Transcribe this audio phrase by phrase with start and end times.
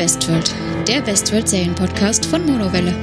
[0.00, 0.54] Westworld,
[0.88, 2.94] der Westworld Serienpodcast von Monowelle.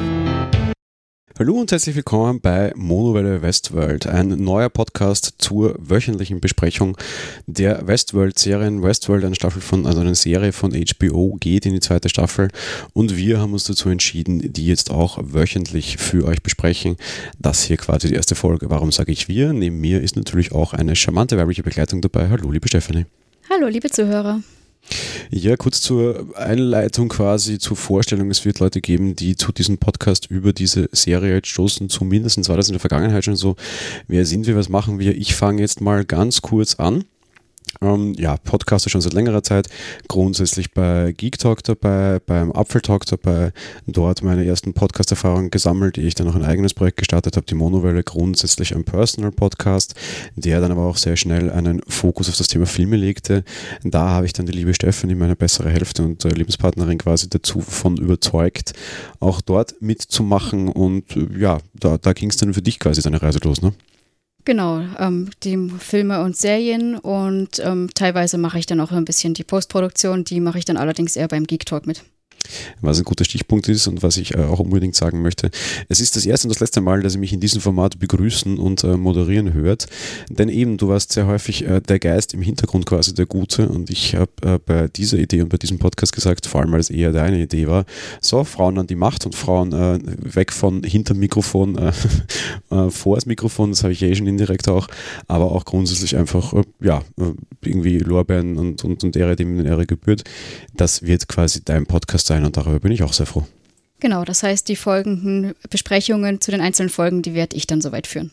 [1.37, 6.97] Hallo und herzlich willkommen bei Monowelle Westworld, ein neuer Podcast zur wöchentlichen Besprechung
[7.45, 8.81] der Westworld-Serien.
[8.81, 12.47] Westworld, eine Staffel von, also eine Serie von HBO, geht in die zweite Staffel
[12.93, 16.97] und wir haben uns dazu entschieden, die jetzt auch wöchentlich für euch besprechen.
[17.37, 18.71] Das hier quasi die erste Folge.
[18.71, 19.53] Warum sage ich wir?
[19.53, 22.29] Neben mir ist natürlich auch eine charmante weibliche Begleitung dabei.
[22.29, 23.05] Hallo, liebe Stefanie.
[23.51, 24.41] Hallo, liebe Zuhörer.
[25.29, 28.31] Ja, kurz zur Einleitung quasi, zur Vorstellung.
[28.31, 31.89] Es wird Leute geben, die zu diesem Podcast über diese Serie jetzt stoßen.
[31.89, 33.55] Zumindest war das in der Vergangenheit schon so.
[34.07, 35.15] Wer sind wir, was machen wir?
[35.15, 37.03] Ich fange jetzt mal ganz kurz an.
[37.81, 39.67] Ähm, ja, Podcaster schon seit längerer Zeit,
[40.07, 43.51] grundsätzlich bei Geek Talk dabei, beim Apfel Talk dabei,
[43.85, 47.55] dort meine ersten Podcast-Erfahrungen gesammelt, ehe ich dann noch ein eigenes Projekt gestartet habe, die
[47.55, 49.95] Monowelle, grundsätzlich ein Personal-Podcast,
[50.35, 53.43] der dann aber auch sehr schnell einen Fokus auf das Thema Filme legte.
[53.83, 57.61] Da habe ich dann die liebe Stephanie, meine bessere Hälfte und äh, Lebenspartnerin quasi dazu
[57.61, 58.73] von überzeugt,
[59.19, 63.21] auch dort mitzumachen und äh, ja, da, da ging es dann für dich quasi deine
[63.21, 63.73] Reise los, ne?
[64.47, 69.33] Genau, ähm, die Filme und Serien und ähm, teilweise mache ich dann auch ein bisschen
[69.33, 72.05] die Postproduktion, die mache ich dann allerdings eher beim Geek Talk mit
[72.81, 75.49] was ein guter Stichpunkt ist und was ich äh, auch unbedingt sagen möchte.
[75.89, 78.57] Es ist das erste und das letzte Mal, dass ihr mich in diesem Format begrüßen
[78.57, 79.87] und äh, moderieren hört.
[80.29, 83.89] Denn eben, du warst sehr häufig äh, der Geist im Hintergrund quasi der Gute und
[83.89, 87.11] ich habe bei dieser Idee und bei diesem Podcast gesagt, vor allem weil es eher
[87.11, 87.85] deine Idee war,
[88.21, 91.91] so, Frauen an die Macht und Frauen weg von hinterm Mikrofon,
[92.89, 94.87] vor das Mikrofon, das habe ich eh schon indirekt auch,
[95.27, 97.01] aber auch grundsätzlich einfach, ja,
[97.63, 100.23] irgendwie Lorbeeren und, und, und Ehre, dem Ehre gebührt.
[100.75, 103.45] Das wird quasi dein Podcast sein und darüber bin ich auch sehr froh.
[103.99, 108.05] Genau, das heißt, die folgenden Besprechungen zu den einzelnen Folgen, die werde ich dann soweit
[108.05, 108.31] führen.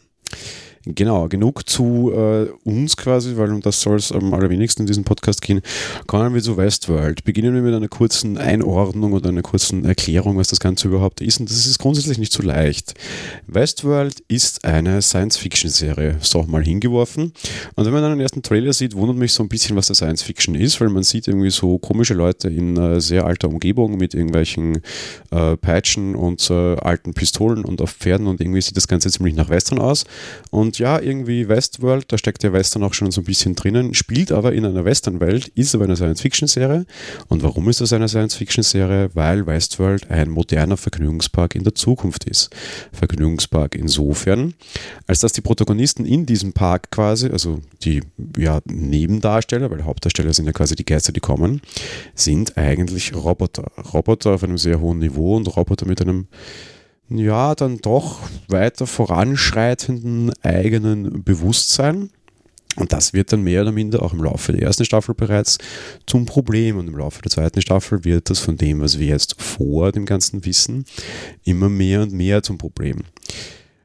[0.87, 5.05] Genau, genug zu äh, uns quasi, weil um das soll es am allerwenigsten in diesem
[5.05, 5.63] Podcast gehen.
[6.07, 7.25] Kommen wir zu Westworld.
[7.25, 11.41] Beginnen wir mit einer kurzen Einordnung oder einer kurzen Erklärung, was das Ganze überhaupt ist.
[11.41, 12.93] Und das ist grundsätzlich nicht so leicht.
[13.47, 17.33] Westworld ist eine Science-Fiction-Serie, so mal hingeworfen.
[17.77, 19.97] Und wenn man dann den ersten Trailer sieht, wundert mich so ein bisschen, was der
[19.97, 24.13] Science-Fiction ist, weil man sieht irgendwie so komische Leute in äh, sehr alter Umgebung mit
[24.13, 24.83] irgendwelchen
[25.31, 29.35] äh, Peitschen und äh, alten Pistolen und auf Pferden und irgendwie sieht das Ganze ziemlich
[29.35, 30.05] nach Western aus.
[30.51, 33.95] Und und ja, irgendwie Westworld, da steckt ja Western auch schon so ein bisschen drinnen,
[33.95, 36.85] spielt aber in einer Western-Welt, ist aber eine Science-Fiction-Serie.
[37.29, 39.11] Und warum ist das eine Science-Fiction-Serie?
[39.15, 42.51] Weil Westworld ein moderner Vergnügungspark in der Zukunft ist.
[42.93, 44.55] Vergnügungspark insofern,
[45.07, 48.03] als dass die Protagonisten in diesem Park quasi, also die
[48.37, 51.61] ja, Nebendarsteller, weil Hauptdarsteller sind ja quasi die Geister, die kommen,
[52.17, 53.71] sind eigentlich Roboter.
[53.93, 56.27] Roboter auf einem sehr hohen Niveau und Roboter mit einem
[57.19, 62.11] ja, dann doch weiter voranschreitenden eigenen Bewusstsein.
[62.77, 65.59] Und das wird dann mehr oder minder auch im Laufe der ersten Staffel bereits
[66.07, 66.77] zum Problem.
[66.77, 70.07] Und im Laufe der zweiten Staffel wird das von dem, was wir jetzt vor dem
[70.07, 70.85] Ganzen wissen,
[71.45, 72.99] immer mehr und mehr zum Problem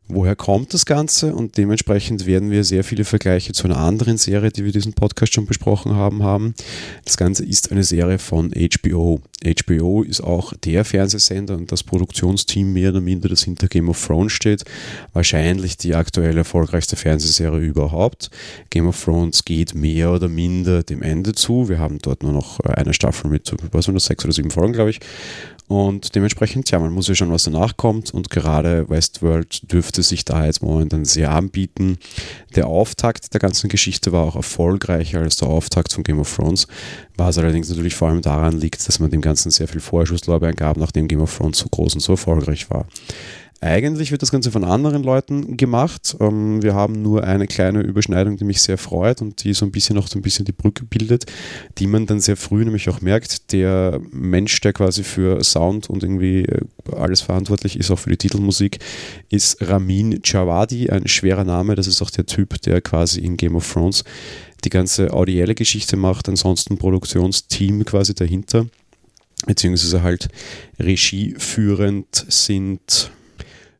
[0.09, 4.51] woher kommt das Ganze und dementsprechend werden wir sehr viele Vergleiche zu einer anderen Serie,
[4.51, 6.55] die wir diesen Podcast schon besprochen haben, haben.
[7.05, 9.21] Das Ganze ist eine Serie von HBO.
[9.45, 14.05] HBO ist auch der Fernsehsender und das Produktionsteam mehr oder minder, das hinter Game of
[14.05, 14.65] Thrones steht.
[15.13, 18.31] Wahrscheinlich die aktuell erfolgreichste Fernsehserie überhaupt.
[18.71, 21.69] Game of Thrones geht mehr oder minder dem Ende zu.
[21.69, 24.73] Wir haben dort nur noch eine Staffel mit, was waren das, sechs oder sieben Folgen,
[24.73, 24.99] glaube ich.
[25.69, 28.11] Und dementsprechend, ja, man muss ja schon, was danach kommt.
[28.11, 31.99] Und gerade Westworld dürfte sich da jetzt momentan sehr anbieten.
[32.55, 36.65] Der Auftakt der ganzen Geschichte war auch erfolgreicher als der Auftakt von Game of Thrones.
[37.17, 40.75] Was allerdings natürlich vor allem daran liegt, dass man dem Ganzen sehr viel Vorschusslorbeeren gab,
[40.77, 42.87] nachdem Game of Thrones so groß und so erfolgreich war.
[43.61, 46.15] Eigentlich wird das Ganze von anderen Leuten gemacht.
[46.21, 49.71] Ähm, wir haben nur eine kleine Überschneidung, die mich sehr freut und die so ein
[49.71, 51.25] bisschen noch so ein bisschen die Brücke bildet,
[51.77, 53.51] die man dann sehr früh nämlich auch merkt.
[53.51, 56.61] Der Mensch, der quasi für Sound und irgendwie äh,
[56.95, 58.79] alles verantwortlich ist, auch für die Titelmusik,
[59.29, 61.75] ist Ramin Djawadi, ein schwerer Name.
[61.75, 64.05] Das ist auch der Typ, der quasi in Game of Thrones
[64.63, 68.67] die ganze audielle Geschichte macht, ansonsten Produktionsteam quasi dahinter,
[69.45, 70.29] beziehungsweise halt
[70.79, 73.11] regieführend sind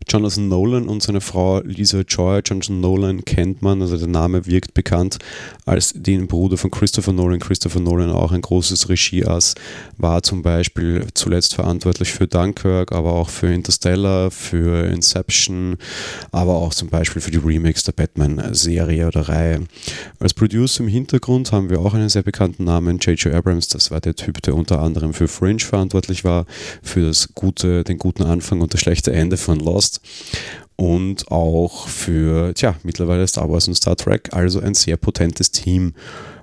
[0.07, 2.41] Jonathan Nolan und seine Frau Lisa Joy.
[2.43, 5.19] Jonathan Nolan kennt man, also der Name wirkt bekannt
[5.65, 7.39] als den Bruder von Christopher Nolan.
[7.39, 9.55] Christopher Nolan auch ein großes Regieass,
[9.97, 15.77] war zum Beispiel zuletzt verantwortlich für Dunkirk, aber auch für Interstellar, für Inception,
[16.31, 19.65] aber auch zum Beispiel für die Remakes der Batman-Serie oder Reihe.
[20.19, 23.33] Als Producer im Hintergrund haben wir auch einen sehr bekannten Namen, J.J.
[23.33, 23.67] Abrams.
[23.67, 26.45] Das war der Typ, der unter anderem für Fringe verantwortlich war,
[26.81, 29.88] für das gute, den guten Anfang und das schlechte Ende von Lost
[30.75, 35.93] und auch für, tja, mittlerweile Star Wars und Star Trek, also ein sehr potentes Team.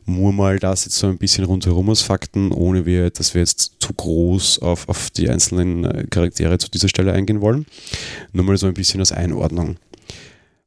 [0.04, 3.76] nur mal das jetzt so ein bisschen rundherum aus Fakten, ohne wir, dass wir jetzt
[3.80, 7.66] zu groß auf, auf die einzelnen äh, Charaktere zu dieser Stelle eingehen wollen.
[8.32, 9.76] Nur mal so ein bisschen als Einordnung.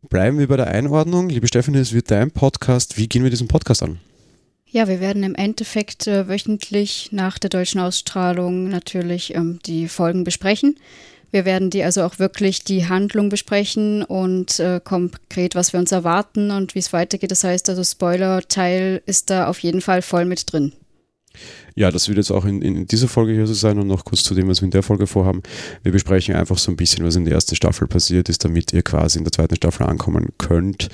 [0.10, 1.30] Bleiben wir bei der Einordnung.
[1.30, 2.98] Liebe Stefanie, es wird dein Podcast.
[2.98, 4.00] Wie gehen wir diesen Podcast an?
[4.72, 10.24] Ja, wir werden im Endeffekt äh, wöchentlich nach der deutschen Ausstrahlung natürlich ähm, die Folgen
[10.24, 10.76] besprechen.
[11.32, 15.92] Wir werden die also auch wirklich die Handlung besprechen und äh, konkret, was wir uns
[15.92, 17.32] erwarten und wie es weitergeht.
[17.32, 20.74] Das heißt also, Spoiler-Teil ist da auf jeden Fall voll mit drin.
[21.76, 24.24] Ja, das wird jetzt auch in, in dieser Folge hier so sein und noch kurz
[24.24, 25.42] zu dem, was wir in der Folge vorhaben.
[25.84, 28.84] Wir besprechen einfach so ein bisschen, was in der ersten Staffel passiert ist, damit ihr
[28.84, 30.90] quasi in der zweiten Staffel ankommen könnt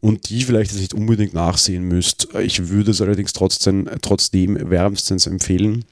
[0.00, 2.28] und die vielleicht nicht unbedingt nachsehen müsst.
[2.38, 5.84] Ich würde es allerdings trotzdem, trotzdem wärmstens empfehlen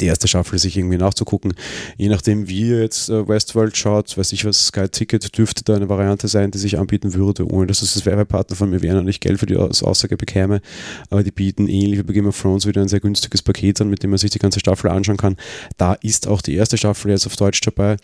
[0.00, 1.54] die erste Staffel sich irgendwie nachzugucken.
[1.96, 5.74] Je nachdem, wie ihr jetzt äh, Westworld schaut, weiß ich was, Sky Ticket dürfte da
[5.74, 8.98] eine Variante sein, die sich anbieten würde, ohne dass es das Werbepartner von mir wäre
[8.98, 10.60] und ich Geld für die Aussage bekäme.
[11.10, 13.88] Aber die bieten ähnlich wie bei Game of Thrones wieder ein sehr günstiges Paket an,
[13.88, 15.36] mit dem man sich die ganze Staffel anschauen kann.
[15.76, 17.96] Da ist auch die erste Staffel jetzt auf Deutsch dabei.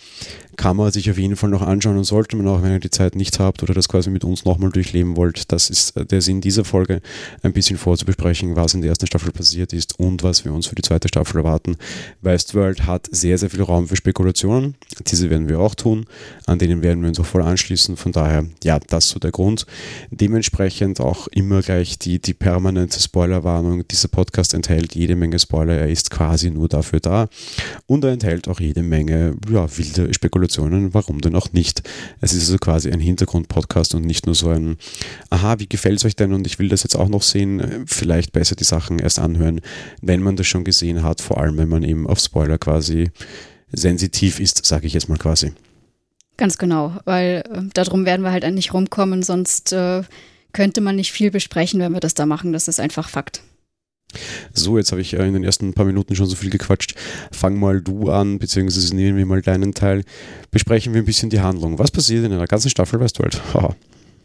[0.59, 2.91] Kann man sich auf jeden Fall noch anschauen und sollte man auch, wenn ihr die
[2.91, 5.53] Zeit nicht habt oder das quasi mit uns nochmal durchleben wollt.
[5.53, 7.01] Das ist äh, der Sinn dieser Folge,
[7.45, 10.75] ein bisschen vorzubesprechen, was in der ersten Staffel passiert ist und was wir uns für
[10.75, 11.77] die zweite Staffel erwarten.
[12.23, 14.75] Westworld hat sehr, sehr viel Raum für Spekulationen.
[15.07, 16.07] Diese werden wir auch tun.
[16.47, 17.97] An denen werden wir uns auch voll anschließen.
[17.97, 19.65] Von daher, ja, das so der Grund.
[20.11, 23.87] Dementsprechend auch immer gleich die, die permanente Spoilerwarnung.
[23.87, 25.75] Dieser Podcast enthält jede Menge Spoiler.
[25.75, 27.29] Er ist quasi nur dafür da.
[27.87, 30.48] Und er enthält auch jede Menge ja, wilde Spekulationen.
[30.93, 31.83] Warum denn auch nicht?
[32.21, 34.77] Es ist also quasi ein Hintergrund-Podcast und nicht nur so ein,
[35.31, 37.85] aha, wie gefällt es euch denn und ich will das jetzt auch noch sehen.
[37.87, 39.61] Vielleicht besser die Sachen erst anhören,
[40.03, 41.21] wenn man das schon gesehen hat.
[41.21, 43.11] Vor allem, wenn man eben auf Spoiler quasi
[43.73, 45.53] sensitiv ist, sage ich jetzt mal quasi.
[46.37, 50.03] Ganz genau, weil äh, darum werden wir halt nicht rumkommen, sonst äh,
[50.53, 52.53] könnte man nicht viel besprechen, wenn wir das da machen.
[52.53, 53.43] Das ist einfach Fakt.
[54.55, 56.95] So, jetzt habe ich äh, in den ersten paar Minuten schon so viel gequatscht.
[57.31, 60.05] Fang mal du an, beziehungsweise nehmen wir mal deinen Teil.
[60.51, 61.79] Besprechen wir ein bisschen die Handlung.
[61.79, 63.41] Was passiert in einer ganzen Staffel Westworld?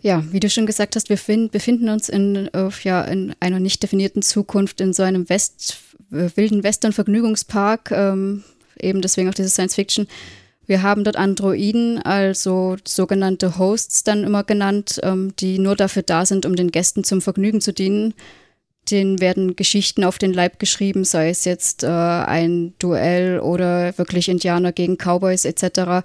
[0.06, 2.50] Ja, wie du schon gesagt hast, wir find, befinden uns in,
[2.84, 5.78] ja, in einer nicht definierten Zukunft in so einem West,
[6.12, 8.44] äh, wilden Western-Vergnügungspark, ähm,
[8.78, 10.08] eben deswegen auch diese Science Fiction.
[10.66, 16.26] Wir haben dort Androiden, also sogenannte Hosts dann immer genannt, ähm, die nur dafür da
[16.26, 18.14] sind, um den Gästen zum Vergnügen zu dienen.
[18.92, 24.30] Denen werden Geschichten auf den Leib geschrieben, sei es jetzt äh, ein Duell oder wirklich
[24.30, 26.04] Indianer gegen Cowboys etc.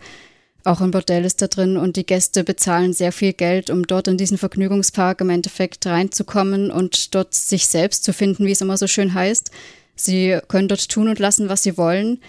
[0.64, 4.06] Auch ein Bordell ist da drin und die Gäste bezahlen sehr viel Geld, um dort
[4.06, 8.76] in diesen Vergnügungspark im Endeffekt reinzukommen und dort sich selbst zu finden, wie es immer
[8.76, 9.50] so schön heißt.
[9.96, 12.20] Sie können dort tun und lassen, was sie wollen.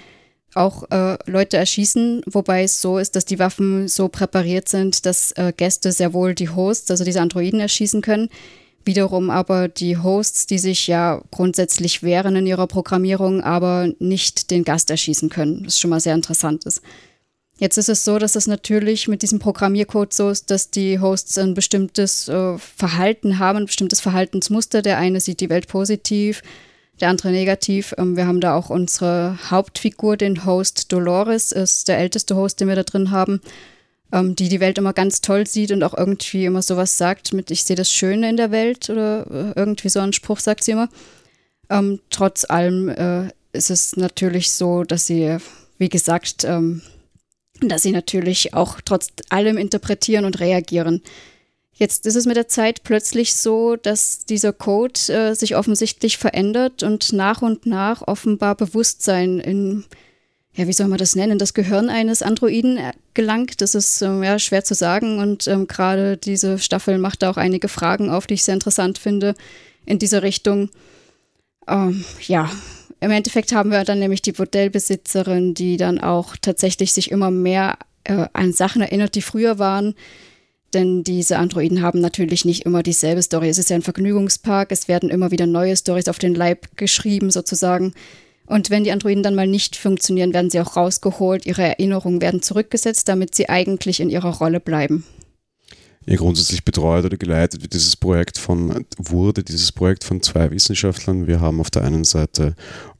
[0.55, 5.31] Auch äh, Leute erschießen, wobei es so ist, dass die Waffen so präpariert sind, dass
[5.33, 8.29] äh, Gäste sehr wohl die Hosts, also diese Androiden, erschießen können.
[8.85, 14.63] Wiederum aber die Hosts, die sich ja grundsätzlich wehren in ihrer Programmierung, aber nicht den
[14.63, 16.81] Gast erschießen können, was schon mal sehr interessant ist.
[17.59, 21.37] Jetzt ist es so, dass es natürlich mit diesem Programmiercode so ist, dass die Hosts
[21.37, 24.81] ein bestimmtes äh, Verhalten haben, ein bestimmtes Verhaltensmuster.
[24.81, 26.41] Der eine sieht die Welt positiv,
[27.01, 27.93] der andere negativ.
[27.97, 32.69] Ähm, wir haben da auch unsere Hauptfigur, den Host Dolores, ist der älteste Host, den
[32.69, 33.41] wir da drin haben,
[34.11, 37.51] ähm, die die Welt immer ganz toll sieht und auch irgendwie immer sowas sagt mit,
[37.51, 40.71] ich sehe das Schöne in der Welt oder äh, irgendwie so einen Spruch sagt sie
[40.71, 40.89] immer.
[41.69, 45.37] Ähm, trotz allem äh, ist es natürlich so, dass sie,
[45.77, 46.81] wie gesagt, ähm,
[47.61, 51.01] dass sie natürlich auch trotz allem interpretieren und reagieren.
[51.73, 56.83] Jetzt ist es mit der Zeit plötzlich so, dass dieser Code äh, sich offensichtlich verändert
[56.83, 59.85] und nach und nach offenbar Bewusstsein in,
[60.53, 63.61] ja, wie soll man das nennen, das Gehirn eines Androiden äh, gelangt.
[63.61, 67.37] Das ist ähm, ja, schwer zu sagen und ähm, gerade diese Staffel macht da auch
[67.37, 69.35] einige Fragen auf, die ich sehr interessant finde
[69.85, 70.69] in dieser Richtung.
[71.67, 72.49] Ähm, ja,
[72.99, 77.77] im Endeffekt haben wir dann nämlich die Bordellbesitzerin, die dann auch tatsächlich sich immer mehr
[78.03, 79.95] äh, an Sachen erinnert, die früher waren
[80.73, 83.49] denn diese Androiden haben natürlich nicht immer dieselbe Story.
[83.49, 87.31] Es ist ja ein Vergnügungspark, es werden immer wieder neue Stories auf den Leib geschrieben
[87.31, 87.93] sozusagen.
[88.49, 92.41] Und wenn die Androiden dann mal nicht funktionieren, werden sie auch rausgeholt, ihre Erinnerungen werden
[92.41, 95.05] zurückgesetzt, damit sie eigentlich in ihrer Rolle bleiben.
[96.07, 101.27] Ja, grundsätzlich betreut oder geleitet wird dieses Projekt von, wurde dieses Projekt von zwei Wissenschaftlern.
[101.27, 102.55] Wir haben auf der einen Seite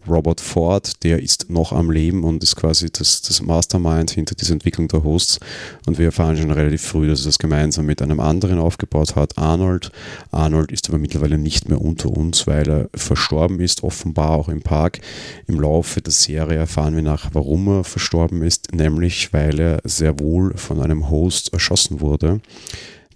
[0.08, 4.54] Robert Ford, der ist noch am Leben und ist quasi das, das Mastermind hinter dieser
[4.54, 5.40] Entwicklung der Hosts.
[5.86, 9.38] Und wir erfahren schon relativ früh, dass er das gemeinsam mit einem anderen aufgebaut hat,
[9.38, 9.92] Arnold.
[10.32, 14.62] Arnold ist aber mittlerweile nicht mehr unter uns, weil er verstorben ist, offenbar auch im
[14.62, 15.00] Park.
[15.48, 20.20] Im Laufe der Serie erfahren wir nach, warum er verstorben ist, nämlich weil er sehr
[20.20, 22.42] wohl von einem Host erschossen wurde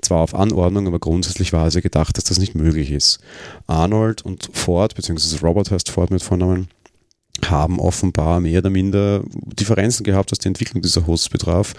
[0.04, 3.20] zwar auf Anordnung, aber grundsätzlich war ja gedacht, dass das nicht möglich ist.
[3.68, 6.68] Arnold und Ford, beziehungsweise Robert heißt Ford mit Vornamen,
[7.44, 11.74] haben offenbar mehr oder minder Differenzen gehabt, was die Entwicklung dieser Hosts betraf,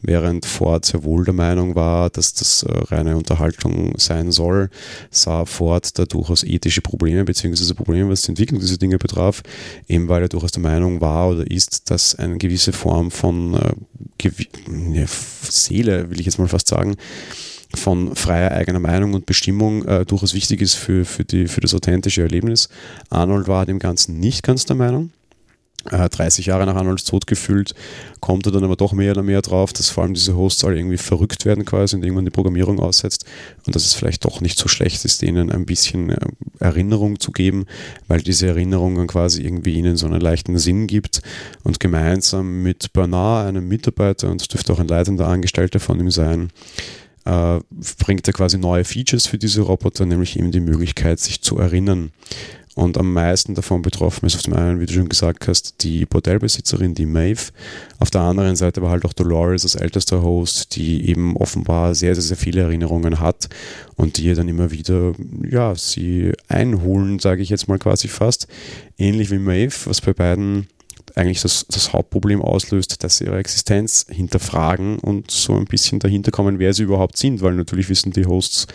[0.00, 4.70] während Ford sehr wohl der Meinung war, dass das äh, reine Unterhaltung sein soll,
[5.10, 9.42] sah Ford da durchaus ethische Probleme beziehungsweise Probleme, was die Entwicklung dieser Dinge betraf,
[9.88, 14.30] eben weil er durchaus der Meinung war oder ist, dass eine gewisse Form von äh,
[14.92, 16.96] ja, Seele, will ich jetzt mal fast sagen,
[17.74, 21.74] von freier eigener Meinung und Bestimmung äh, durchaus wichtig ist für, für, die, für das
[21.74, 22.68] authentische Erlebnis.
[23.10, 25.10] Arnold war dem Ganzen nicht ganz der Meinung.
[25.88, 27.74] Äh, 30 Jahre nach Arnolds Tod gefühlt,
[28.20, 30.76] kommt er dann aber doch mehr oder mehr drauf, dass vor allem diese Hosts alle
[30.76, 33.24] irgendwie verrückt werden quasi und irgendwann die Programmierung aussetzt
[33.66, 36.18] und dass es vielleicht doch nicht so schlecht ist, denen ein bisschen äh,
[36.58, 37.64] Erinnerung zu geben,
[38.08, 41.22] weil diese Erinnerung dann quasi irgendwie ihnen so einen leichten Sinn gibt
[41.62, 46.50] und gemeinsam mit Bernard, einem Mitarbeiter und dürfte auch ein leitender Angestellter von ihm sein,
[47.24, 47.60] äh,
[47.98, 52.12] bringt er quasi neue Features für diese Roboter, nämlich eben die Möglichkeit, sich zu erinnern.
[52.76, 56.06] Und am meisten davon betroffen ist auf dem einen, wie du schon gesagt hast, die
[56.06, 57.50] Bordellbesitzerin, die Maeve.
[57.98, 62.14] Auf der anderen Seite aber halt auch Dolores als ältester Host, die eben offenbar sehr,
[62.14, 63.48] sehr, sehr viele Erinnerungen hat
[63.96, 68.46] und die ihr dann immer wieder, ja, sie einholen, sage ich jetzt mal quasi fast.
[68.96, 70.68] Ähnlich wie Maeve, was bei beiden
[71.16, 76.30] eigentlich das, das Hauptproblem auslöst, dass sie ihre Existenz hinterfragen und so ein bisschen dahinter
[76.30, 78.66] kommen, wer sie überhaupt sind, weil natürlich wissen die Hosts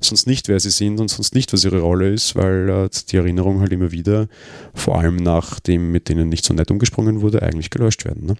[0.00, 3.16] sonst nicht, wer sie sind und sonst nicht, was ihre Rolle ist, weil äh, die
[3.16, 4.28] Erinnerungen halt immer wieder,
[4.74, 8.26] vor allem nachdem mit denen nicht so nett umgesprungen wurde, eigentlich gelöscht werden.
[8.26, 8.36] Ne?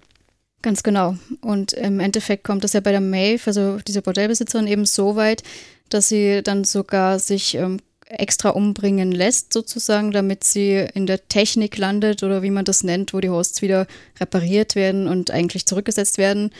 [0.62, 1.16] Ganz genau.
[1.40, 5.42] Und im Endeffekt kommt das ja bei der Maeve, also dieser Bordellbesitzerin, eben so weit,
[5.88, 7.78] dass sie dann sogar sich ähm,
[8.18, 13.14] extra umbringen lässt, sozusagen, damit sie in der Technik landet oder wie man das nennt,
[13.14, 13.86] wo die Hosts wieder
[14.20, 16.50] repariert werden und eigentlich zurückgesetzt werden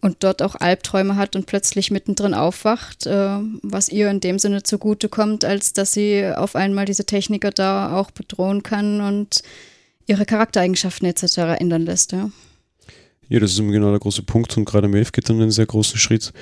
[0.00, 4.62] und dort auch Albträume hat und plötzlich mittendrin aufwacht, äh, was ihr in dem Sinne
[4.62, 9.42] zugute kommt, als dass sie auf einmal diese Techniker da auch bedrohen kann und
[10.06, 11.60] ihre Charaktereigenschaften etc.
[11.60, 12.12] ändern lässt.
[12.12, 12.30] Ja.
[13.30, 15.98] Ja, das ist genau der große Punkt und gerade Maeve geht dann einen sehr großen
[15.98, 16.32] Schritt,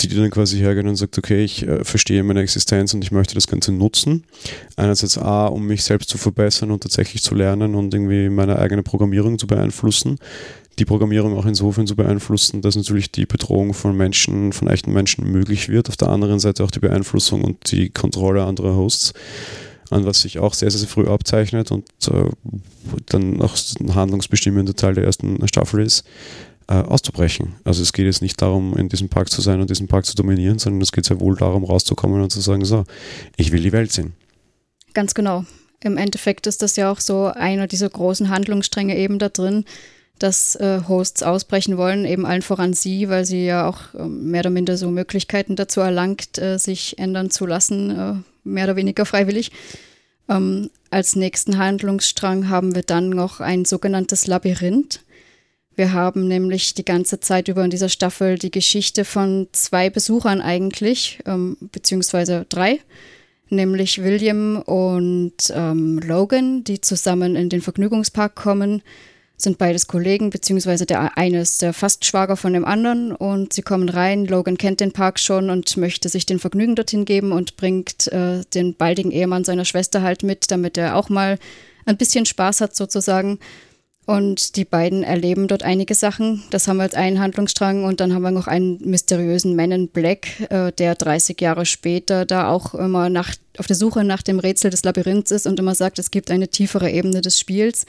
[0.00, 3.34] die dann quasi hergeht und sagt, okay, ich äh, verstehe meine Existenz und ich möchte
[3.34, 4.24] das Ganze nutzen.
[4.76, 8.82] Einerseits A, um mich selbst zu verbessern und tatsächlich zu lernen und irgendwie meine eigene
[8.82, 10.18] Programmierung zu beeinflussen.
[10.78, 15.30] Die Programmierung auch insofern zu beeinflussen, dass natürlich die Bedrohung von Menschen, von echten Menschen
[15.30, 15.88] möglich wird.
[15.88, 19.12] Auf der anderen Seite auch die Beeinflussung und die Kontrolle anderer Hosts
[19.90, 22.28] an was sich auch sehr, sehr früh abzeichnet und äh,
[23.06, 26.04] dann auch ein handlungsbestimmender Teil der ersten Staffel ist,
[26.68, 27.54] äh, auszubrechen.
[27.64, 30.14] Also es geht jetzt nicht darum, in diesem Park zu sein und diesen Park zu
[30.14, 32.84] dominieren, sondern es geht sehr wohl darum, rauszukommen und zu sagen, so,
[33.36, 34.14] ich will die Welt sehen.
[34.94, 35.44] Ganz genau.
[35.82, 39.64] Im Endeffekt ist das ja auch so einer dieser großen Handlungsstränge eben da drin,
[40.18, 44.40] dass äh, Hosts ausbrechen wollen, eben allen voran sie, weil sie ja auch äh, mehr
[44.40, 49.04] oder minder so Möglichkeiten dazu erlangt, äh, sich ändern zu lassen, äh, mehr oder weniger
[49.04, 49.50] freiwillig.
[50.28, 55.00] Ähm, als nächsten Handlungsstrang haben wir dann noch ein sogenanntes Labyrinth.
[55.76, 60.40] Wir haben nämlich die ganze Zeit über in dieser Staffel die Geschichte von zwei Besuchern
[60.40, 62.80] eigentlich, ähm, beziehungsweise drei,
[63.48, 68.82] nämlich William und ähm, Logan, die zusammen in den Vergnügungspark kommen
[69.36, 73.88] sind beides Kollegen, beziehungsweise der eine ist der Fastschwager von dem anderen und sie kommen
[73.88, 74.26] rein.
[74.26, 78.42] Logan kennt den Park schon und möchte sich den Vergnügen dorthin geben und bringt äh,
[78.54, 81.38] den baldigen Ehemann seiner Schwester halt mit, damit er auch mal
[81.84, 83.38] ein bisschen Spaß hat sozusagen.
[84.06, 86.42] Und die beiden erleben dort einige Sachen.
[86.50, 87.84] Das haben wir als einen Handlungsstrang.
[87.84, 92.26] Und dann haben wir noch einen mysteriösen Man in Black, äh, der 30 Jahre später
[92.26, 95.74] da auch immer nach, auf der Suche nach dem Rätsel des Labyrinths ist und immer
[95.74, 97.86] sagt, es gibt eine tiefere Ebene des Spiels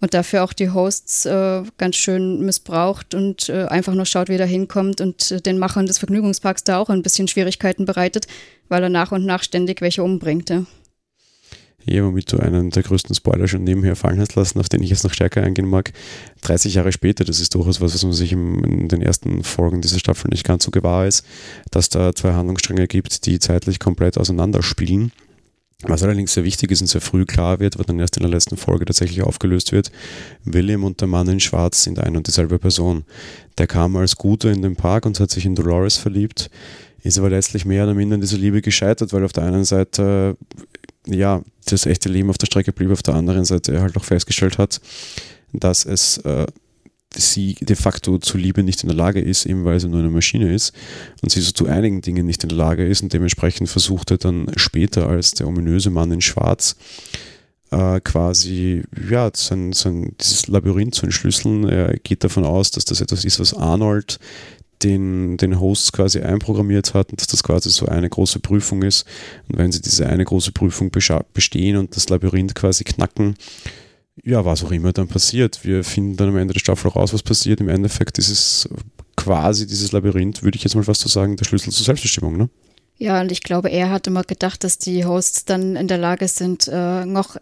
[0.00, 4.36] und dafür auch die Hosts äh, ganz schön missbraucht und äh, einfach nur schaut, wie
[4.36, 8.26] er hinkommt und äh, den Machern des Vergnügungsparks da auch ein bisschen Schwierigkeiten bereitet,
[8.68, 10.50] weil er nach und nach ständig welche umbringt.
[10.50, 10.64] Ja.
[11.88, 14.90] Ja, womit du einen der größten Spoiler schon nebenher fallen hast lassen, auf den ich
[14.90, 15.92] jetzt noch stärker eingehen mag.
[16.42, 20.00] 30 Jahre später, das ist durchaus was, was man sich in den ersten Folgen dieser
[20.00, 21.24] Staffel nicht ganz so gewahr ist,
[21.70, 25.12] dass da zwei Handlungsstränge gibt, die zeitlich komplett auseinanderspielen.
[25.82, 28.30] Was allerdings sehr wichtig ist und sehr früh klar wird, was dann erst in der
[28.30, 29.92] letzten Folge tatsächlich aufgelöst wird,
[30.42, 33.04] William und der Mann in Schwarz sind ein und dieselbe Person.
[33.58, 36.50] Der kam als Guter in den Park und hat sich in Dolores verliebt,
[37.02, 40.36] ist aber letztlich mehr oder minder in dieser Liebe gescheitert, weil auf der einen Seite
[41.06, 44.58] ja das echte Leben auf der Strecke blieb, auf der anderen Seite halt auch festgestellt
[44.58, 44.80] hat,
[45.52, 46.46] dass es äh,
[47.14, 50.10] sie de facto zu Liebe nicht in der Lage ist, eben weil sie nur eine
[50.10, 50.74] Maschine ist
[51.22, 54.18] und sie so zu einigen Dingen nicht in der Lage ist und dementsprechend versucht er
[54.18, 56.76] dann später als der ominöse Mann in Schwarz
[57.70, 61.68] äh, quasi ja, sein, sein, dieses Labyrinth zu entschlüsseln.
[61.68, 64.18] Er geht davon aus, dass das etwas ist, was Arnold
[64.82, 69.06] den, den Hosts quasi einprogrammiert hat und dass das quasi so eine große Prüfung ist.
[69.48, 70.90] Und wenn sie diese eine große Prüfung
[71.32, 73.36] bestehen und das Labyrinth quasi knacken,
[74.24, 75.64] ja, was auch immer dann passiert.
[75.64, 77.60] Wir finden dann am Ende der Staffel raus, was passiert.
[77.60, 78.68] Im Endeffekt ist es
[79.16, 82.48] quasi dieses Labyrinth, würde ich jetzt mal fast so sagen, der Schlüssel zur Selbstbestimmung, ne?
[82.98, 86.28] Ja, und ich glaube, er hat immer gedacht, dass die Hosts dann in der Lage
[86.28, 87.36] sind, äh, noch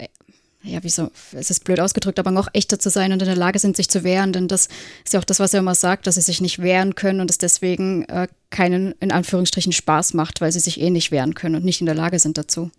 [0.65, 3.59] ja, wieso, es ist blöd ausgedrückt, aber noch echter zu sein und in der Lage
[3.59, 4.33] sind, sich zu wehren.
[4.33, 4.69] Denn das
[5.05, 7.31] ist ja auch das, was er immer sagt, dass sie sich nicht wehren können und
[7.31, 11.57] es deswegen äh, keinen, in Anführungsstrichen, Spaß macht, weil sie sich eh nicht wehren können
[11.57, 12.71] und nicht in der Lage sind dazu.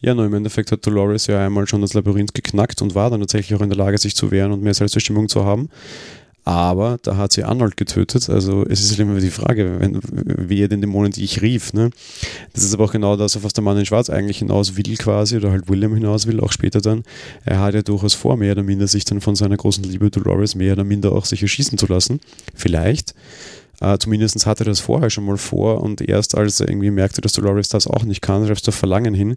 [0.00, 3.20] Ja, nur im Endeffekt hat Dolores ja einmal schon das Labyrinth geknackt und war dann
[3.20, 5.70] tatsächlich auch in der Lage, sich zu wehren und mehr Selbstbestimmung zu haben.
[6.44, 8.28] Aber da hat sie Arnold getötet.
[8.28, 11.72] Also es ist halt immer die Frage, wenn, wer den Dämonen, die ich rief.
[11.72, 11.90] Ne?
[12.52, 14.96] Das ist aber auch genau das, auf was der Mann in Schwarz eigentlich hinaus will
[14.96, 17.02] quasi, oder halt William hinaus will, auch später dann.
[17.46, 20.54] Er hat ja durchaus vor, mehr oder minder sich dann von seiner großen Liebe Dolores
[20.54, 22.20] mehr oder minder auch sich erschießen zu lassen.
[22.54, 23.14] Vielleicht.
[23.82, 27.20] Uh, zumindest hatte er das vorher schon mal vor und erst als er irgendwie merkte,
[27.20, 29.36] dass Dolores das auch nicht kann, schreibst du Verlangen hin,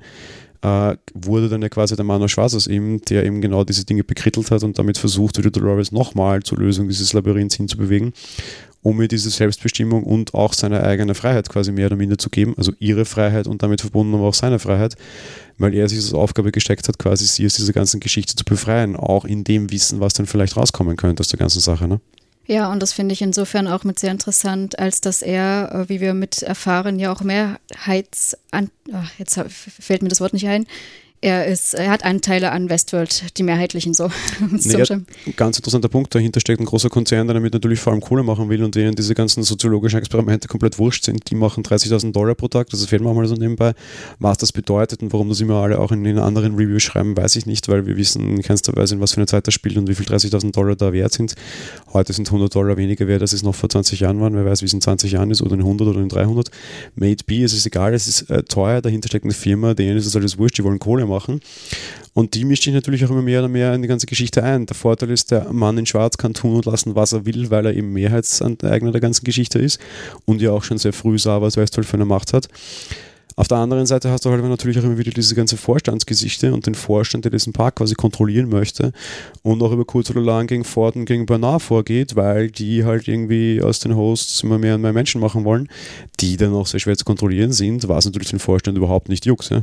[0.61, 4.03] äh, wurde dann ja quasi der aus Schwarz aus ihm, der eben genau diese Dinge
[4.03, 8.13] bekrittelt hat und damit versucht, wieder Dolores nochmal zur Lösung dieses Labyrinths hinzubewegen,
[8.81, 12.55] um ihr diese Selbstbestimmung und auch seine eigene Freiheit quasi mehr oder minder zu geben,
[12.57, 14.95] also ihre Freiheit und damit verbunden aber auch seine Freiheit,
[15.57, 18.95] weil er sich als Aufgabe gesteckt hat, quasi sie aus dieser ganzen Geschichte zu befreien,
[18.95, 21.87] auch in dem Wissen, was dann vielleicht rauskommen könnte aus der ganzen Sache.
[21.87, 21.99] Ne?
[22.47, 25.99] Ja, und das finde ich insofern auch mit sehr interessant, als dass er, äh, wie
[25.99, 28.37] wir mit erfahren, ja auch Mehrheits...
[28.51, 29.39] Ach, jetzt
[29.79, 30.65] fällt mir das Wort nicht ein
[31.21, 34.11] er, ist, er hat Anteile an Westworld, die mehrheitlichen so.
[34.39, 34.85] nee,
[35.35, 38.49] ganz interessanter Punkt, dahinter steckt ein großer Konzern, der damit natürlich vor allem Kohle machen
[38.49, 41.29] will und denen diese ganzen soziologischen Experimente komplett wurscht sind.
[41.31, 43.73] Die machen 30.000 Dollar pro Tag, das fehlt mal so nebenbei.
[44.19, 47.35] Was das bedeutet und warum das immer alle auch in den anderen Reviews schreiben, weiß
[47.35, 49.77] ich nicht, weil wir wissen in keinster Weise, in was für eine Zeit das spielt
[49.77, 51.33] und wie viel 30.000 Dollar da wert sind.
[51.93, 54.35] Heute sind 100 Dollar weniger wert, als es noch vor 20 Jahren waren.
[54.35, 56.51] Wer weiß, wie es in 20 Jahren ist oder in 100 oder in 300.
[56.95, 60.05] Made be, es ist egal, es ist äh, teuer, dahinter steckt eine Firma, denen ist
[60.05, 61.41] es alles wurscht, die wollen Kohle machen.
[62.13, 64.65] Und die mischt sich natürlich auch immer mehr und mehr in die ganze Geschichte ein.
[64.65, 67.65] Der Vorteil ist, der Mann in Schwarz kann tun und lassen, was er will, weil
[67.65, 69.79] er eben Mehrheitseigner der ganzen Geschichte ist
[70.25, 72.47] und ja auch schon sehr früh sah, was Westworld für eine Macht hat.
[73.39, 76.65] Auf der anderen Seite hast du halt natürlich auch immer wieder diese ganze Vorstandsgesichte und
[76.65, 78.93] den Vorstand, der diesen Park quasi kontrollieren möchte
[79.43, 83.07] und auch über kurz oder lang gegen Ford und gegen Bernard vorgeht, weil die halt
[83.07, 85.69] irgendwie aus den Hosts immer mehr und mehr Menschen machen wollen,
[86.19, 89.51] die dann auch sehr schwer zu kontrollieren sind, was natürlich den Vorstand überhaupt nicht juckt.
[89.51, 89.61] Ja?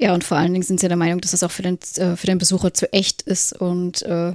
[0.00, 2.16] Ja, und vor allen Dingen sind sie der Meinung, dass es auch für den, äh,
[2.16, 4.32] für den Besucher zu echt ist und äh,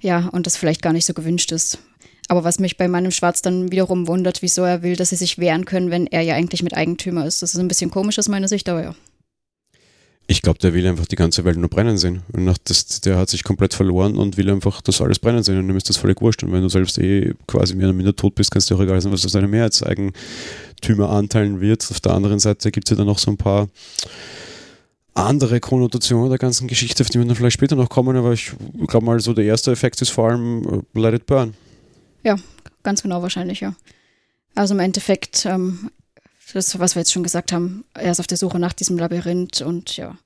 [0.00, 1.78] ja, und das vielleicht gar nicht so gewünscht ist.
[2.28, 5.38] Aber was mich bei meinem Schwarz dann wiederum wundert, wieso er will, dass sie sich
[5.38, 7.42] wehren können, wenn er ja eigentlich mit Eigentümer ist.
[7.42, 8.94] Das ist ein bisschen komisch aus meiner Sicht, aber ja.
[10.28, 12.22] Ich glaube, der will einfach die ganze Welt nur brennen sehen.
[12.32, 15.58] Und nach das, der hat sich komplett verloren und will einfach das alles brennen sehen.
[15.58, 16.42] Und ihm ist das völlig wurscht.
[16.42, 18.98] Und wenn du selbst eh quasi mehr oder minder tot bist, kannst du auch egal
[19.02, 21.86] sein, was aus deinem Mehrheitseigentümer anteilen wird.
[21.90, 23.68] Auf der anderen Seite gibt es ja dann noch so ein paar
[25.14, 28.52] andere Konnotationen der ganzen Geschichte, auf die wir dann vielleicht später noch kommen, aber ich
[28.86, 31.54] glaube mal, so der erste Effekt ist vor allem uh, Let It Burn.
[32.22, 32.36] Ja,
[32.82, 33.74] ganz genau wahrscheinlich, ja.
[34.54, 35.90] Also im Endeffekt, ähm,
[36.52, 39.60] das, was wir jetzt schon gesagt haben, er ist auf der Suche nach diesem Labyrinth
[39.62, 40.16] und ja,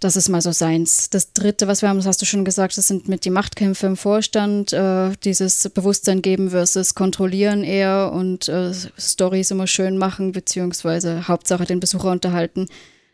[0.00, 1.10] das ist mal so seins.
[1.10, 3.86] Das dritte, was wir haben, das hast du schon gesagt, das sind mit die Machtkämpfe
[3.86, 10.32] im Vorstand, äh, dieses Bewusstsein geben versus kontrollieren eher und äh, Stories immer schön machen,
[10.32, 12.66] beziehungsweise Hauptsache den Besucher unterhalten.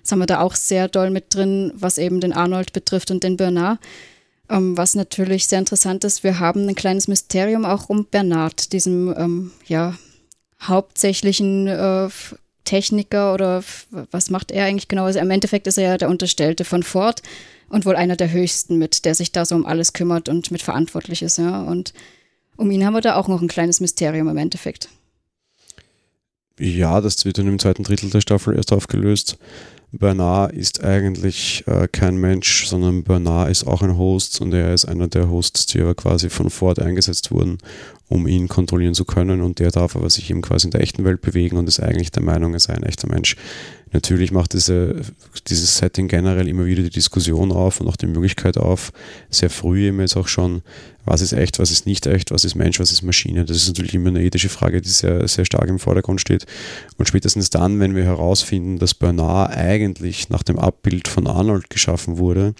[0.06, 3.24] Das haben wir da auch sehr doll mit drin, was eben den Arnold betrifft und
[3.24, 3.80] den Bernard.
[4.48, 9.12] Ähm, was natürlich sehr interessant ist, wir haben ein kleines Mysterium auch um Bernard, diesem
[9.18, 9.98] ähm, ja,
[10.62, 12.08] hauptsächlichen äh,
[12.62, 13.64] Techniker oder
[14.12, 15.06] was macht er eigentlich genau?
[15.06, 17.22] Also im Endeffekt ist er ja der Unterstellte von Ford
[17.68, 20.62] und wohl einer der höchsten mit, der sich da so um alles kümmert und mit
[20.62, 21.62] verantwortlich ist, ja.
[21.62, 21.92] Und
[22.56, 24.88] um ihn haben wir da auch noch ein kleines Mysterium im Endeffekt.
[26.60, 29.36] Ja, das wird dann im zweiten Drittel der Staffel erst aufgelöst.
[29.98, 34.84] Bernard ist eigentlich äh, kein Mensch, sondern Bernard ist auch ein Host und er ist
[34.84, 37.58] einer der Hosts, die aber quasi von Ford eingesetzt wurden,
[38.08, 41.04] um ihn kontrollieren zu können und der darf aber sich eben quasi in der echten
[41.04, 43.36] Welt bewegen und ist eigentlich der Meinung, er sei ein echter Mensch.
[43.92, 45.00] Natürlich macht diese,
[45.48, 48.92] dieses Setting generell immer wieder die Diskussion auf und auch die Möglichkeit auf,
[49.30, 50.62] sehr früh eben jetzt auch schon,
[51.06, 53.44] was ist echt, was ist nicht echt, was ist Mensch, was ist Maschine.
[53.44, 56.46] Das ist natürlich immer eine ethische Frage, die sehr, sehr stark im Vordergrund steht.
[56.98, 62.18] Und spätestens dann, wenn wir herausfinden, dass Bernard eigentlich nach dem Abbild von Arnold geschaffen
[62.18, 62.54] wurde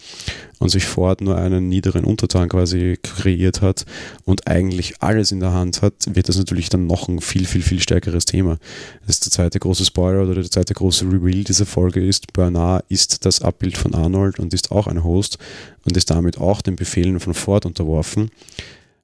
[0.59, 3.85] und sich Ford nur einen niederen Untertan quasi kreiert hat
[4.25, 7.63] und eigentlich alles in der Hand hat, wird das natürlich dann noch ein viel, viel,
[7.63, 8.59] viel stärkeres Thema.
[9.07, 12.85] Das ist der zweite große Spoiler oder der zweite große Reveal dieser Folge ist, Bernard
[12.89, 15.39] ist das Abbild von Arnold und ist auch ein Host
[15.87, 18.31] und ist damit auch den Befehlen von Ford unterworfen.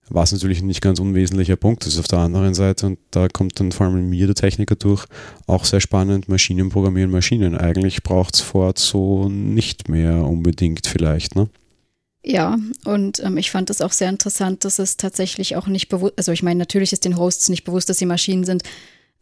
[0.08, 2.86] was natürlich ein nicht ganz unwesentlicher Punkt ist auf der anderen Seite.
[2.86, 5.06] Und da kommt dann vor allem mir der Techniker durch,
[5.46, 7.56] auch sehr spannend, Maschinen programmieren Maschinen.
[7.56, 11.48] Eigentlich braucht es Ford so nicht mehr unbedingt vielleicht, ne?
[12.24, 16.14] Ja, und ähm, ich fand es auch sehr interessant, dass es tatsächlich auch nicht bewusst,
[16.16, 18.62] also ich meine, natürlich ist den Hosts nicht bewusst, dass sie Maschinen sind,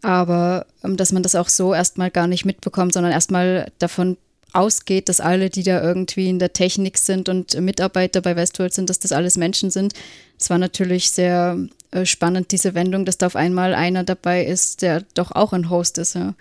[0.03, 4.19] aber ähm, dass man das auch so erstmal gar nicht mitbekommt, sondern erstmal davon
[4.53, 8.91] ausgeht, dass alle, die da irgendwie in der Technik sind und Mitarbeiter bei Westworld sind,
[8.91, 9.95] dass das alles Menschen sind.
[10.39, 11.59] Es war natürlich sehr
[11.91, 15.71] äh, spannend, diese Wendung, dass da auf einmal einer dabei ist, der doch auch ein
[15.71, 16.15] Host ist.
[16.15, 16.35] Ja.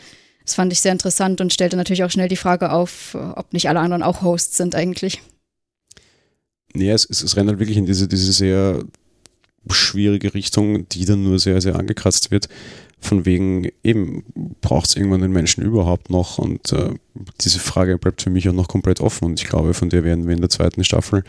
[0.45, 3.69] Das fand ich sehr interessant und stellte natürlich auch schnell die Frage auf, ob nicht
[3.69, 5.21] alle anderen auch Hosts sind eigentlich.
[6.73, 8.83] Nee, es, es rennt halt wirklich in diese, diese sehr
[9.69, 12.47] schwierige Richtung, die dann nur sehr, sehr angekratzt wird.
[13.01, 14.23] Von wegen, eben,
[14.61, 16.37] braucht es irgendwann den Menschen überhaupt noch?
[16.37, 16.93] Und äh,
[17.41, 19.25] diese Frage bleibt für mich auch noch komplett offen.
[19.25, 21.23] Und ich glaube, von der werden wir in der zweiten Staffel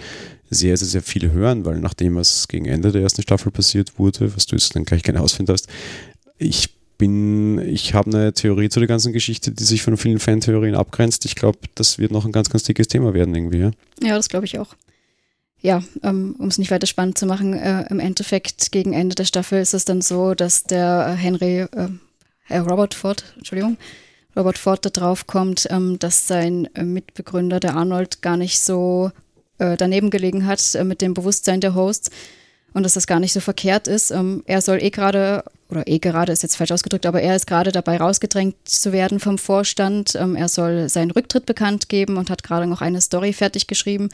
[0.50, 4.34] sehr, sehr, sehr viel hören, weil nachdem was gegen Ende der ersten Staffel passiert wurde,
[4.34, 5.68] was du jetzt dann gleich gerne ausfinden hast,
[6.38, 10.74] ich bin, ich habe eine Theorie zu der ganzen Geschichte, die sich von vielen Fantheorien
[10.74, 11.24] abgrenzt.
[11.24, 13.58] Ich glaube, das wird noch ein ganz, ganz dickes Thema werden irgendwie.
[13.58, 13.70] Ja,
[14.02, 14.74] ja das glaube ich auch
[15.62, 19.24] ja, ähm, um es nicht weiter spannend zu machen, äh, im Endeffekt gegen Ende der
[19.24, 21.88] Staffel ist es dann so, dass der Henry, äh,
[22.44, 23.76] Herr Robert Ford, Entschuldigung,
[24.36, 29.10] Robert Ford da drauf kommt, ähm, dass sein äh, Mitbegründer, der Arnold, gar nicht so
[29.58, 32.10] äh, daneben gelegen hat äh, mit dem Bewusstsein der Hosts
[32.72, 34.12] und dass das gar nicht so verkehrt ist.
[34.12, 37.46] Ähm, er soll eh gerade, oder eh gerade ist jetzt falsch ausgedrückt, aber er ist
[37.46, 40.14] gerade dabei rausgedrängt zu werden vom Vorstand.
[40.14, 44.08] Ähm, er soll seinen Rücktritt bekannt geben und hat gerade noch eine Story fertig geschrieben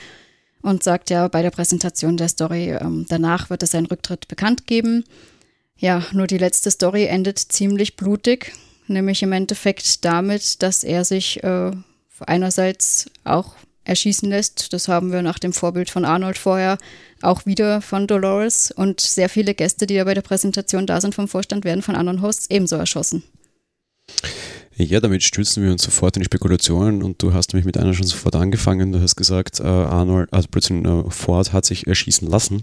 [0.67, 4.67] und sagt ja bei der Präsentation der Story, ähm, danach wird es seinen Rücktritt bekannt
[4.67, 5.05] geben.
[5.77, 8.53] Ja, nur die letzte Story endet ziemlich blutig,
[8.89, 11.71] nämlich im Endeffekt damit, dass er sich äh,
[12.19, 14.73] einerseits auch erschießen lässt.
[14.73, 16.79] Das haben wir nach dem Vorbild von Arnold vorher
[17.23, 21.15] auch wieder von Dolores und sehr viele Gäste, die ja bei der Präsentation da sind
[21.15, 23.23] vom Vorstand, werden von anderen Hosts ebenso erschossen.
[24.79, 27.95] Ja, damit stürzen wir uns sofort in die Spekulationen und du hast nämlich mit einer
[27.95, 28.93] schon sofort angefangen.
[28.93, 32.63] Du hast gesagt, äh, Arnold, also plötzlich äh, Ford hat sich erschießen lassen.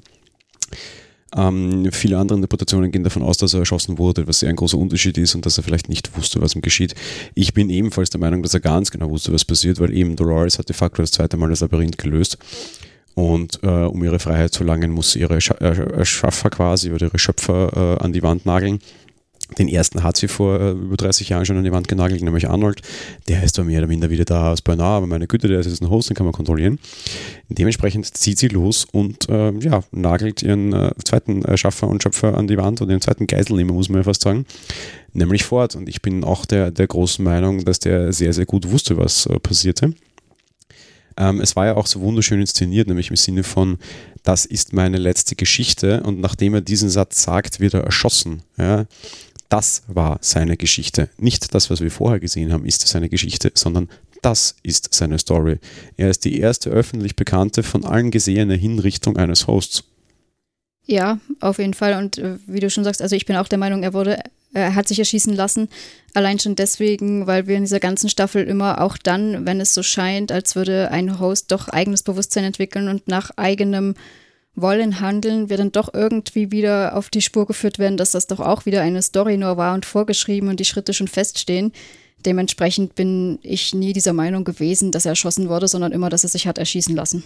[1.36, 4.78] Ähm, viele andere Interpretationen gehen davon aus, dass er erschossen wurde, was sehr ein großer
[4.78, 6.93] Unterschied ist und dass er vielleicht nicht wusste, was ihm geschieht.
[7.34, 10.60] Ich bin ebenfalls der Meinung, dass er ganz genau wusste, was passiert, weil eben Dolores
[10.60, 12.38] hat de facto das zweite Mal das Labyrinth gelöst.
[13.15, 17.97] Und äh, um ihre Freiheit zu langen, muss sie ihre Schaffer quasi oder ihre Schöpfer
[17.99, 18.80] äh, an die Wand nageln.
[19.58, 22.49] Den ersten hat sie vor äh, über 30 Jahren schon an die Wand genagelt, nämlich
[22.49, 22.82] Arnold.
[23.27, 25.67] Der ist bei mehr oder minder wieder da aus Bernard, aber meine Güte, der ist
[25.67, 26.79] jetzt ein Host, den kann man kontrollieren.
[27.49, 32.38] Dementsprechend zieht sie los und äh, ja, nagelt ihren äh, zweiten äh, Schaffer und Schöpfer
[32.38, 34.45] an die Wand oder den zweiten Geiselnehmer, muss man ja fast sagen,
[35.13, 35.75] nämlich Ford.
[35.75, 39.25] Und ich bin auch der, der großen Meinung, dass der sehr, sehr gut wusste, was
[39.25, 39.93] äh, passierte.
[41.17, 43.77] Ähm, es war ja auch so wunderschön inszeniert, nämlich im Sinne von,
[44.23, 48.41] das ist meine letzte Geschichte und nachdem er diesen Satz sagt, wird er erschossen.
[48.58, 48.86] Ja?
[49.53, 51.09] Das war seine Geschichte.
[51.19, 53.87] Nicht das, was wir vorher gesehen haben, ist seine Geschichte, sondern
[54.23, 55.59] das ist seine Story.
[55.95, 59.83] Er ist die erste öffentlich bekannte, von allen gesehene Hinrichtung eines Hosts.
[60.87, 61.99] Ja, auf jeden Fall.
[61.99, 64.73] Und äh, wie du schon sagst, also ich bin auch der Meinung, er wurde, er
[64.73, 65.69] hat sich erschießen lassen.
[66.15, 69.83] Allein schon deswegen, weil wir in dieser ganzen Staffel immer auch dann, wenn es so
[69.83, 73.93] scheint, als würde ein Host doch eigenes Bewusstsein entwickeln und nach eigenem
[74.55, 78.39] wollen handeln, wir dann doch irgendwie wieder auf die Spur geführt werden, dass das doch
[78.39, 81.71] auch wieder eine Story nur war und vorgeschrieben und die Schritte schon feststehen.
[82.25, 86.29] Dementsprechend bin ich nie dieser Meinung gewesen, dass er erschossen wurde, sondern immer, dass er
[86.29, 87.23] sich hat erschießen lassen.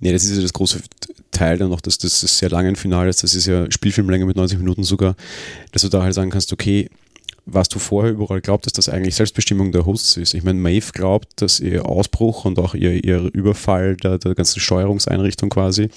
[0.00, 0.80] Nee, das ist ja das große
[1.30, 3.22] Teil dann noch, dass das sehr lange Finale ist.
[3.22, 5.16] Das ist ja Spielfilmlänge mit 90 Minuten sogar,
[5.72, 6.88] dass du da halt sagen kannst, okay,
[7.44, 10.34] was du vorher überall glaubtest, dass eigentlich Selbstbestimmung der Hosts ist.
[10.34, 14.60] Ich meine, Maeve glaubt, dass ihr Ausbruch und auch ihr, ihr Überfall der, der ganzen
[14.60, 15.88] Steuerungseinrichtung quasi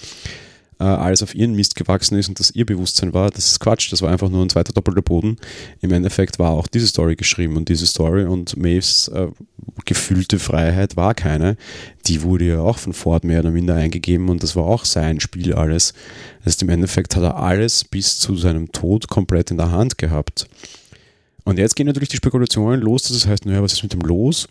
[0.80, 3.92] äh, alles auf ihren Mist gewachsen ist und dass ihr Bewusstsein war, das ist Quatsch,
[3.92, 5.38] das war einfach nur ein zweiter doppelter Boden.
[5.82, 9.28] Im Endeffekt war auch diese Story geschrieben und diese Story und Maeves äh,
[9.86, 11.58] gefühlte Freiheit war keine.
[12.08, 15.20] Die wurde ja auch von Ford mehr oder minder eingegeben und das war auch sein
[15.20, 15.94] Spiel alles.
[16.40, 19.98] Das heißt, im Endeffekt hat er alles bis zu seinem Tod komplett in der Hand
[19.98, 20.48] gehabt.
[21.46, 24.50] Und jetzt gehen natürlich die Spekulationen los, das heißt, naja, was ist mit dem los?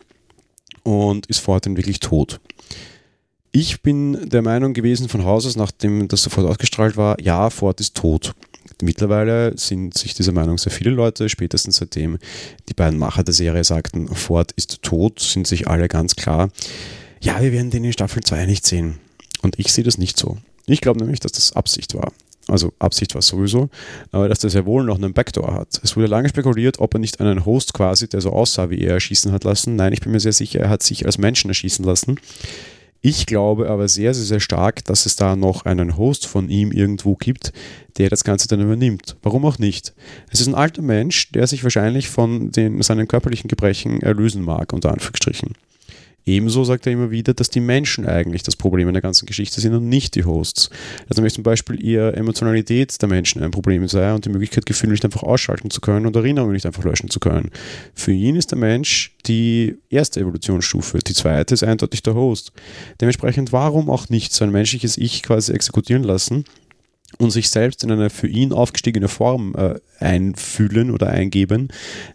[0.85, 2.41] Und ist Ford denn wirklich tot?
[3.53, 7.81] Ich bin der Meinung gewesen von Haus aus, nachdem das sofort ausgestrahlt war, ja, Ford
[7.81, 8.35] ist tot.
[8.81, 12.19] Mittlerweile sind sich dieser Meinung sehr viele Leute, spätestens seitdem
[12.69, 16.51] die beiden Macher der Serie sagten, Ford ist tot, sind sich alle ganz klar,
[17.21, 18.99] ja, wir werden den in Staffel 2 nicht sehen.
[19.43, 20.39] Und ich sehe das nicht so.
[20.67, 22.13] Ich glaube nämlich, dass das Absicht war
[22.49, 23.71] also Absicht war sowieso,
[24.13, 25.81] aber dass der sehr wohl noch einen Backdoor hat.
[25.83, 28.95] Es wurde lange spekuliert, ob er nicht einen Host quasi, der so aussah wie er,
[28.95, 29.77] erschießen hat lassen.
[29.77, 32.19] Nein, ich bin mir sehr sicher, er hat sich als Menschen erschießen lassen.
[33.07, 36.73] Ich glaube aber sehr, sehr, sehr stark, dass es da noch einen Host von ihm
[36.73, 37.53] irgendwo gibt,
[37.99, 39.17] der das Ganze dann übernimmt.
[39.23, 39.93] Warum auch nicht?
[40.31, 44.73] Es ist ein alter Mensch, der sich wahrscheinlich von den, seinen körperlichen Gebrechen erlösen mag,
[44.73, 45.53] unter Anführungsstrichen.
[46.27, 49.61] Ebenso sagt er immer wieder, dass die Menschen eigentlich das Problem in der ganzen Geschichte
[49.61, 50.71] sind und nicht die Hosts.
[51.09, 54.93] Also nämlich zum Beispiel ihre Emotionalität der Menschen ein Problem sei und die Möglichkeit, Gefühle
[54.93, 57.51] nicht einfach ausschalten zu können und Erinnerungen nicht einfach löschen zu können.
[57.95, 60.99] Für ihn ist der Mensch die erste Evolutionsstufe.
[60.99, 62.53] Die zweite ist eindeutig der Host.
[63.01, 66.45] Dementsprechend, warum auch nicht so ein menschliches Ich quasi exekutieren lassen?
[67.19, 71.69] Und sich selbst in eine für ihn aufgestiegene Form äh, einfühlen oder eingeben,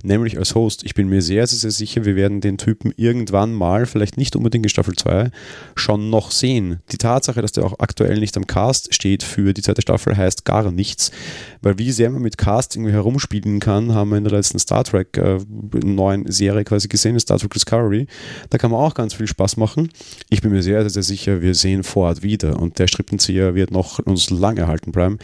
[0.03, 0.83] nämlich als Host.
[0.83, 4.35] Ich bin mir sehr, sehr, sehr sicher, wir werden den Typen irgendwann mal, vielleicht nicht
[4.35, 5.31] unbedingt in Staffel 2,
[5.75, 6.79] schon noch sehen.
[6.91, 10.45] Die Tatsache, dass der auch aktuell nicht am Cast steht für die zweite Staffel, heißt
[10.45, 11.11] gar nichts,
[11.61, 14.83] weil wie sehr man mit Cast irgendwie herumspielen kann, haben wir in der letzten Star
[14.83, 15.39] Trek äh,
[15.83, 18.07] neuen Serie quasi gesehen, Star Trek Discovery.
[18.49, 19.89] Da kann man auch ganz viel Spaß machen.
[20.29, 23.71] Ich bin mir sehr, sehr, sehr sicher, wir sehen Ford wieder und der Strippenzieher wird
[23.71, 25.19] noch uns lange halten bleiben.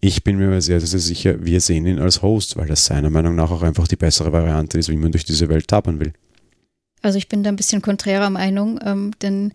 [0.00, 3.34] Ich bin mir sehr, sehr sicher, wir sehen ihn als Host, weil das seiner Meinung
[3.34, 6.12] nach auch einfach die bessere Variante ist, wie man durch diese Welt tapern will.
[7.02, 9.52] Also ich bin da ein bisschen konträrer Meinung, ähm, denn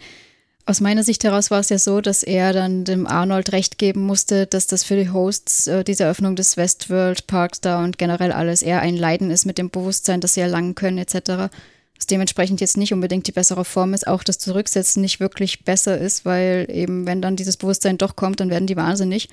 [0.67, 4.01] aus meiner Sicht heraus war es ja so, dass er dann dem Arnold recht geben
[4.01, 8.32] musste, dass das für die Hosts äh, diese Eröffnung des Westworld Parks da und generell
[8.32, 11.51] alles eher ein Leiden ist mit dem Bewusstsein, dass sie erlangen können etc.
[11.95, 15.99] Was dementsprechend jetzt nicht unbedingt die bessere Form ist, auch das Zurücksetzen nicht wirklich besser
[15.99, 19.30] ist, weil eben wenn dann dieses Bewusstsein doch kommt, dann werden die wahnsinnig.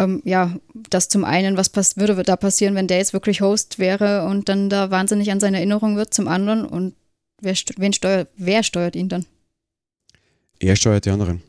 [0.00, 3.78] Ähm, ja, das zum einen, was pass würde da passieren, wenn der jetzt wirklich Host
[3.78, 6.94] wäre und dann da wahnsinnig an seine Erinnerung wird, zum anderen und
[7.42, 9.26] wer, wen steuert, wer steuert ihn dann?
[10.58, 11.42] Er steuert die anderen.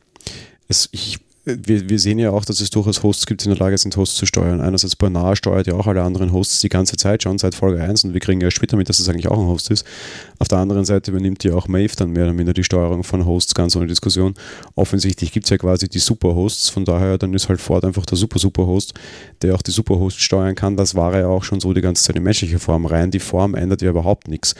[0.67, 3.65] Es, ich, wir, wir, sehen ja auch, dass es durchaus Hosts gibt, die in der
[3.65, 4.61] Lage sind, Hosts zu steuern.
[4.61, 8.03] Einerseits Bernard steuert ja auch alle anderen Hosts die ganze Zeit schon seit Folge 1
[8.03, 9.85] und wir kriegen ja später mit, dass es eigentlich auch ein Host ist.
[10.37, 13.25] Auf der anderen Seite übernimmt ja auch Maeve dann mehr oder minder die Steuerung von
[13.25, 14.35] Hosts, ganz ohne Diskussion.
[14.75, 18.19] Offensichtlich gibt es ja quasi die Superhosts, von daher dann ist halt Ford einfach der
[18.19, 18.93] Super-Super-Host,
[19.41, 20.77] der auch die Superhosts steuern kann.
[20.77, 23.09] Das war ja auch schon so die ganze Zeit in menschlicher Form rein.
[23.09, 24.53] Die Form ändert ja überhaupt nichts.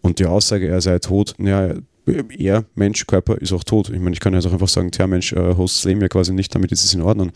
[0.00, 1.74] Und die Aussage, er sei tot, ja,
[2.06, 3.90] er, Mensch, Körper ist auch tot.
[3.90, 6.32] Ich meine, ich kann jetzt auch einfach sagen, tja, Mensch, äh, Hosts leben ja quasi
[6.32, 7.30] nicht, damit ist es in Ordnung.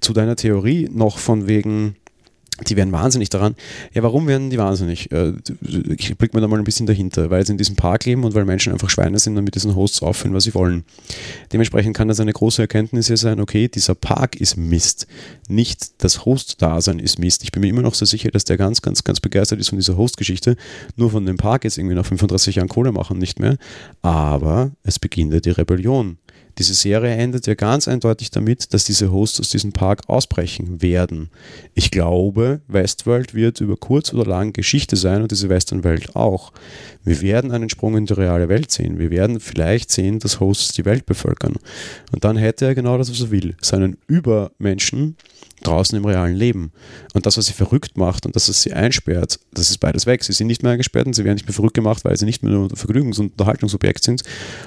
[0.00, 1.96] Zu deiner Theorie noch von wegen,
[2.64, 3.54] die werden wahnsinnig daran.
[3.92, 5.12] Ja, warum werden die wahnsinnig?
[5.12, 5.34] Äh,
[5.96, 8.34] ich blick mir da mal ein bisschen dahinter, weil sie in diesem Park leben und
[8.34, 10.84] weil Menschen einfach Schweine sind und mit diesen Hosts aufführen, was sie wollen.
[11.52, 15.06] Dementsprechend kann das eine große Erkenntnis hier sein, okay, dieser Park ist Mist,
[15.48, 17.42] nicht das Host-Dasein ist Mist.
[17.42, 19.78] Ich bin mir immer noch so sicher, dass der ganz, ganz, ganz begeistert ist von
[19.78, 20.56] dieser Host-Geschichte,
[20.96, 23.58] nur von dem Park jetzt irgendwie nach 35 Jahren Kohle machen nicht mehr,
[24.00, 26.18] aber es beginnt ja die Rebellion.
[26.58, 31.30] Diese Serie endet ja ganz eindeutig damit, dass diese Hosts aus diesem Park ausbrechen werden.
[31.74, 36.52] Ich glaube, Westworld wird über kurz oder lang Geschichte sein und diese Westernwelt auch.
[37.04, 38.98] Wir werden einen Sprung in die reale Welt sehen.
[38.98, 41.56] Wir werden vielleicht sehen, dass Hosts die Welt bevölkern.
[42.12, 43.54] Und dann hätte er genau das, was er will.
[43.60, 45.16] Seinen Übermenschen
[45.62, 46.72] draußen im realen Leben.
[47.14, 50.22] Und das, was sie verrückt macht und das, was sie einsperrt, das ist beides weg.
[50.22, 52.42] Sie sind nicht mehr eingesperrt und sie werden nicht mehr verrückt gemacht, weil sie nicht
[52.42, 54.22] mehr nur Vergnügungs- und Unterhaltungsobjekt sind,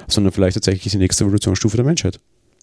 [0.08, 2.20] sondern vielleicht tatsächlich die nächste Evolutionsstufe der Menschheit.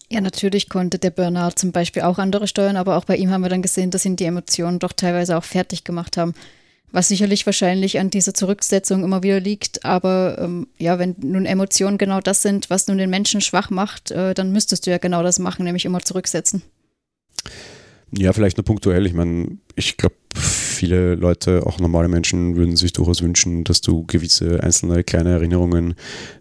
[0.10, 3.42] Ja, natürlich konnte der Bernard zum Beispiel auch andere steuern, aber auch bei ihm haben
[3.42, 6.34] wir dann gesehen, dass ihn die Emotionen doch teilweise auch fertig gemacht haben.
[6.94, 9.84] Was sicherlich wahrscheinlich an dieser Zurücksetzung immer wieder liegt.
[9.84, 14.12] Aber ähm, ja, wenn nun Emotionen genau das sind, was nun den Menschen schwach macht,
[14.12, 16.62] äh, dann müsstest du ja genau das machen, nämlich immer zurücksetzen.
[18.12, 19.06] Ja, vielleicht nur punktuell.
[19.06, 20.16] Ich meine, ich glaube,
[20.78, 25.96] viele Leute, auch normale Menschen, würden sich durchaus wünschen, dass du gewisse einzelne kleine Erinnerungen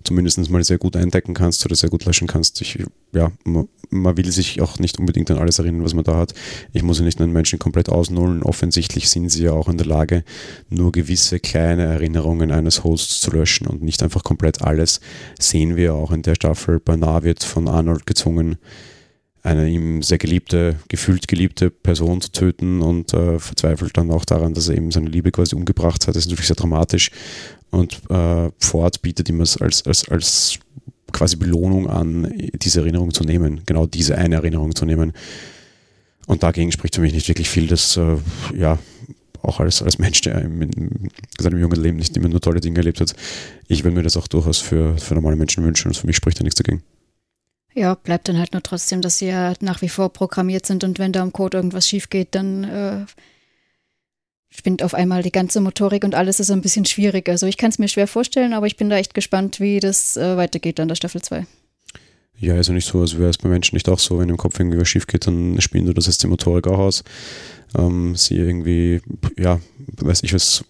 [0.05, 2.61] zumindest mal sehr gut eindecken kannst oder sehr gut löschen kannst.
[2.61, 2.79] Ich,
[3.12, 6.35] ja, man, man, will sich auch nicht unbedingt an alles erinnern, was man da hat.
[6.72, 8.42] Ich muss ja nicht einen Menschen komplett ausnullen.
[8.42, 10.22] Offensichtlich sind sie ja auch in der Lage,
[10.68, 15.01] nur gewisse kleine Erinnerungen eines Hosts zu löschen und nicht einfach komplett alles.
[15.38, 16.79] Sehen wir auch in der Staffel.
[16.79, 18.59] Bernard wird von Arnold gezwungen,
[19.46, 24.54] eine ihm sehr geliebte, gefühlt geliebte Person zu töten und äh, verzweifelt dann auch daran,
[24.54, 26.16] dass er eben seine Liebe quasi umgebracht hat.
[26.16, 27.11] Das ist natürlich sehr dramatisch
[27.70, 30.59] und äh, Ford bietet ihm es als, als, als
[31.12, 35.12] quasi Belohnung an, diese Erinnerung zu nehmen, genau diese eine Erinnerung zu nehmen.
[36.26, 38.16] Und dagegen spricht für mich nicht wirklich viel, dass äh,
[38.56, 38.78] ja
[39.42, 42.78] auch als, als Mensch, der in, in seinem jungen Leben nicht immer nur tolle Dinge
[42.78, 43.14] erlebt hat,
[43.68, 46.40] ich würde mir das auch durchaus für, für normale Menschen wünschen und für mich spricht
[46.40, 46.82] da nichts dagegen.
[47.77, 50.99] Ja, bleibt dann halt nur trotzdem, dass sie ja nach wie vor programmiert sind und
[50.99, 53.05] wenn da im Code irgendwas schief geht, dann äh,
[54.49, 57.29] spinnt auf einmal die ganze Motorik und alles ist ein bisschen schwierig.
[57.29, 60.17] Also ich kann es mir schwer vorstellen, aber ich bin da echt gespannt, wie das
[60.17, 61.47] äh, weitergeht an der Staffel 2.
[62.38, 64.59] Ja, also nicht so, als wäre es bei Menschen nicht auch so, wenn im Kopf
[64.59, 67.03] irgendwie was schief geht, dann spielen du das jetzt die Motorik auch aus.
[67.79, 69.01] ähm, sie irgendwie,
[69.38, 69.61] ja,
[69.96, 70.64] weiß ich was,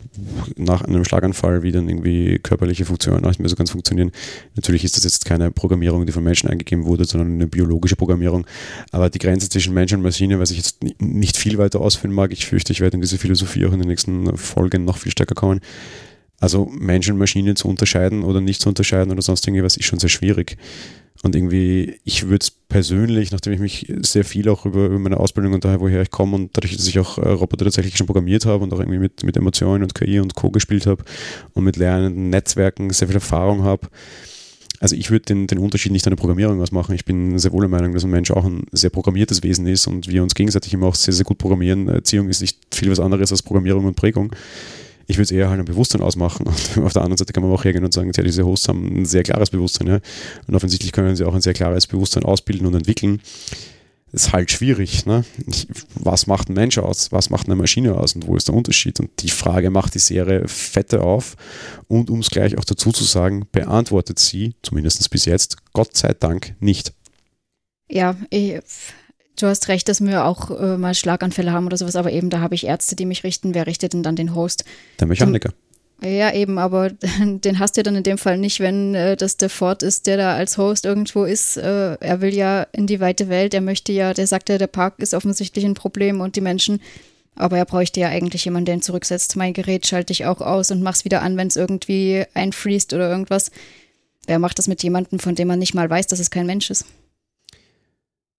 [0.56, 4.12] nach einem Schlaganfall, wie dann irgendwie körperliche Funktionen nicht mehr so ganz funktionieren.
[4.54, 8.46] Natürlich ist das jetzt keine Programmierung, die von Menschen eingegeben wurde, sondern eine biologische Programmierung.
[8.92, 12.32] Aber die Grenze zwischen Mensch und Maschine, was ich jetzt nicht viel weiter ausführen mag,
[12.32, 15.34] ich fürchte, ich werde in diese Philosophie auch in den nächsten Folgen noch viel stärker
[15.34, 15.60] kommen.
[16.38, 19.98] Also Mensch und Maschine zu unterscheiden oder nicht zu unterscheiden oder sonst irgendwas ist schon
[19.98, 20.56] sehr schwierig.
[21.22, 25.18] Und irgendwie, ich würde es persönlich, nachdem ich mich sehr viel auch über, über meine
[25.18, 28.06] Ausbildung und daher, woher ich komme und dadurch, dass ich auch äh, Roboter tatsächlich schon
[28.06, 30.50] programmiert habe und auch irgendwie mit, mit Emotionen und KI und Co.
[30.50, 31.02] gespielt habe
[31.54, 33.88] und mit lernenden Netzwerken sehr viel Erfahrung habe,
[34.80, 36.94] also ich würde den, den Unterschied nicht an der Programmierung ausmachen.
[36.94, 39.86] Ich bin sehr wohl der Meinung, dass ein Mensch auch ein sehr programmiertes Wesen ist
[39.86, 41.88] und wir uns gegenseitig immer auch sehr, sehr gut programmieren.
[41.88, 44.34] Erziehung ist nicht viel was anderes als Programmierung und Prägung.
[45.06, 46.46] Ich würde es eher halt ein Bewusstsein ausmachen.
[46.76, 49.02] Und auf der anderen Seite kann man auch hergehen und sagen, ja, diese Hosts haben
[49.02, 49.86] ein sehr klares Bewusstsein.
[49.86, 50.00] Ja?
[50.46, 53.20] Und offensichtlich können sie auch ein sehr klares Bewusstsein ausbilden und entwickeln.
[54.12, 55.04] Das ist halt schwierig.
[55.06, 55.24] Ne?
[55.94, 57.12] Was macht ein Mensch aus?
[57.12, 58.14] Was macht eine Maschine aus?
[58.14, 58.98] Und wo ist der Unterschied?
[59.00, 61.36] Und die Frage macht die Serie fette auf.
[61.88, 66.14] Und um es gleich auch dazu zu sagen, beantwortet sie, zumindest bis jetzt, Gott sei
[66.14, 66.92] Dank nicht.
[67.90, 68.60] Ja, ich
[69.36, 72.40] Du hast recht, dass wir auch äh, mal Schlaganfälle haben oder sowas, aber eben da
[72.40, 73.54] habe ich Ärzte, die mich richten.
[73.54, 74.64] Wer richtet denn dann den Host?
[74.98, 75.50] Der Mechaniker.
[75.50, 75.58] Zum,
[76.02, 79.50] ja, eben, aber den hast du dann in dem Fall nicht, wenn äh, das der
[79.50, 81.56] Ford ist, der da als Host irgendwo ist.
[81.56, 84.66] Äh, er will ja in die weite Welt, er möchte ja, der sagt ja, der
[84.66, 86.80] Park ist offensichtlich ein Problem und die Menschen.
[87.34, 89.36] Aber er bräuchte ja eigentlich jemanden, der ihn zurücksetzt.
[89.36, 93.10] Mein Gerät schalte ich auch aus und mach's wieder an, wenn es irgendwie einfriest oder
[93.10, 93.50] irgendwas.
[94.26, 96.70] Wer macht das mit jemandem, von dem man nicht mal weiß, dass es kein Mensch
[96.70, 96.86] ist?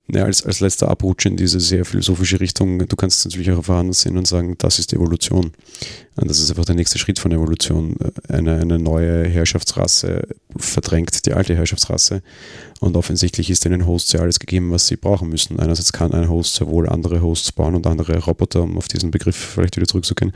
[0.10, 3.92] Ja, als, als letzter Abrutsch in diese sehr philosophische Richtung, du kannst natürlich auch vorhanden
[3.92, 5.52] sehen und sagen, das ist Evolution.
[6.16, 7.98] Und das ist einfach der nächste Schritt von Evolution.
[8.30, 12.24] Eine, eine neue Herrschaftsrasse verdrängt die alte Herrschaftsrasse
[12.80, 15.60] und offensichtlich ist den Hosts ja alles gegeben, was sie brauchen müssen.
[15.60, 19.12] Einerseits kann ein Host sehr wohl andere Hosts bauen und andere Roboter, um auf diesen
[19.12, 20.32] Begriff vielleicht wieder zurückzugehen.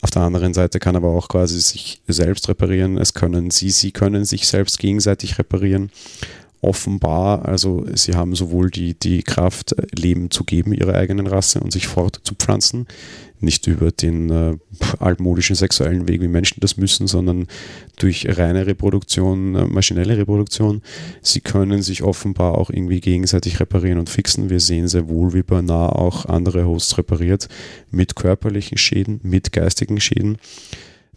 [0.00, 2.98] Auf der anderen Seite kann aber auch quasi sich selbst reparieren.
[2.98, 5.90] Es können sie, sie können sich selbst gegenseitig reparieren
[6.62, 11.72] offenbar, also sie haben sowohl die, die Kraft, Leben zu geben, ihrer eigenen Rasse und
[11.72, 12.86] sich fortzupflanzen,
[13.40, 14.56] nicht über den äh,
[15.00, 17.48] altmodischen sexuellen Weg, wie Menschen das müssen, sondern
[17.96, 20.82] durch reine Reproduktion, äh, maschinelle Reproduktion.
[21.20, 24.48] Sie können sich offenbar auch irgendwie gegenseitig reparieren und fixen.
[24.48, 27.48] Wir sehen sehr wohl, wie Bernard auch andere Hosts repariert,
[27.90, 30.38] mit körperlichen Schäden, mit geistigen Schäden.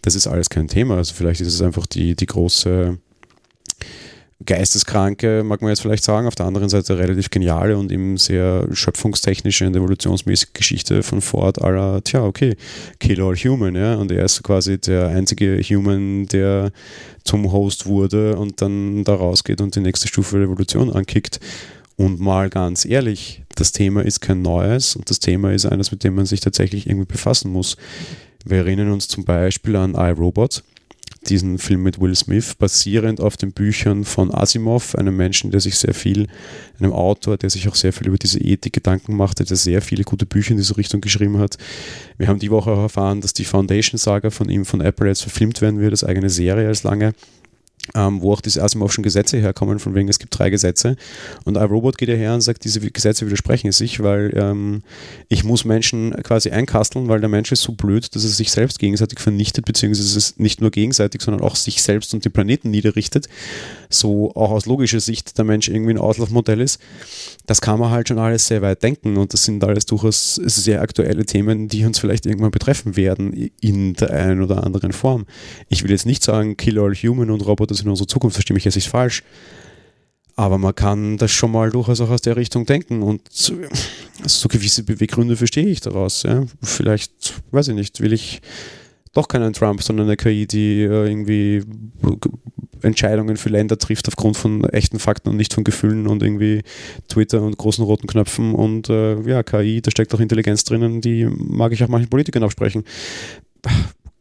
[0.02, 0.98] Das ist alles kein Thema.
[0.98, 2.98] Also vielleicht ist es einfach die, die große
[4.44, 8.68] geisteskranke, mag man jetzt vielleicht sagen, auf der anderen Seite relativ geniale und eben sehr
[8.72, 12.58] schöpfungstechnische und evolutionsmäßige Geschichte von Ford aller, tja, okay,
[13.00, 16.72] kill all human, ja, und er ist quasi der einzige Human, der
[17.24, 21.40] zum Host wurde und dann da rausgeht und die nächste Stufe der Evolution ankickt.
[21.98, 26.04] Und mal ganz ehrlich, das Thema ist kein neues und das Thema ist eines, mit
[26.04, 27.78] dem man sich tatsächlich irgendwie befassen muss.
[28.44, 30.64] Wir erinnern uns zum Beispiel an iRobot,
[31.30, 35.78] diesen Film mit Will Smith, basierend auf den Büchern von Asimov, einem Menschen, der sich
[35.78, 36.28] sehr viel,
[36.80, 40.04] einem Autor, der sich auch sehr viel über diese Ethik Gedanken machte, der sehr viele
[40.04, 41.58] gute Bücher in diese Richtung geschrieben hat.
[42.18, 45.62] Wir haben die Woche auch erfahren, dass die Foundation-Saga von ihm von Apple jetzt verfilmt
[45.62, 47.14] werden wird, als eigene Serie als lange
[47.94, 50.96] ähm, wo auch diese Asimovschen Gesetze herkommen, von wegen es gibt drei Gesetze.
[51.44, 54.82] Und iRobot geht ja her und sagt, diese Gesetze widersprechen sich, weil ähm,
[55.30, 58.80] ich muss Menschen quasi einkasteln, weil der Mensch ist so blöd, dass er sich selbst
[58.80, 63.28] gegenseitig vernichtet, beziehungsweise es nicht nur gegenseitig, sondern auch sich selbst und den Planeten niederrichtet.
[63.96, 66.80] So auch aus logischer Sicht der Mensch irgendwie ein Auslaufmodell ist.
[67.46, 70.82] Das kann man halt schon alles sehr weit denken und das sind alles durchaus sehr
[70.82, 75.26] aktuelle Themen, die uns vielleicht irgendwann betreffen werden in der einen oder anderen Form.
[75.70, 78.54] Ich will jetzt nicht sagen, Kill All Human und Roboter das in unserer Zukunft, verstehe
[78.54, 79.24] mich jetzt nicht falsch.
[80.38, 83.54] Aber man kann das schon mal durchaus auch aus der Richtung denken und so,
[84.26, 86.24] so gewisse Beweggründe verstehe ich daraus.
[86.24, 86.46] Ja.
[86.62, 88.42] Vielleicht, weiß ich nicht, will ich
[89.16, 91.64] doch keinen Trump, sondern eine KI, die äh, irgendwie
[92.82, 96.62] Entscheidungen für Länder trifft aufgrund von echten Fakten und nicht von Gefühlen und irgendwie
[97.08, 101.26] Twitter und großen roten Knöpfen und äh, ja, KI, da steckt auch Intelligenz drinnen, die
[101.26, 102.84] mag ich auch manchen Politikern absprechen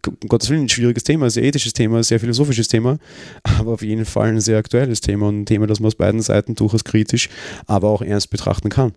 [0.07, 2.99] um Gottes Willen ein schwieriges Thema, sehr ethisches Thema, sehr philosophisches Thema,
[3.43, 6.21] aber auf jeden Fall ein sehr aktuelles Thema und ein Thema, das man aus beiden
[6.21, 7.29] Seiten durchaus kritisch,
[7.67, 8.93] aber auch ernst betrachten kann.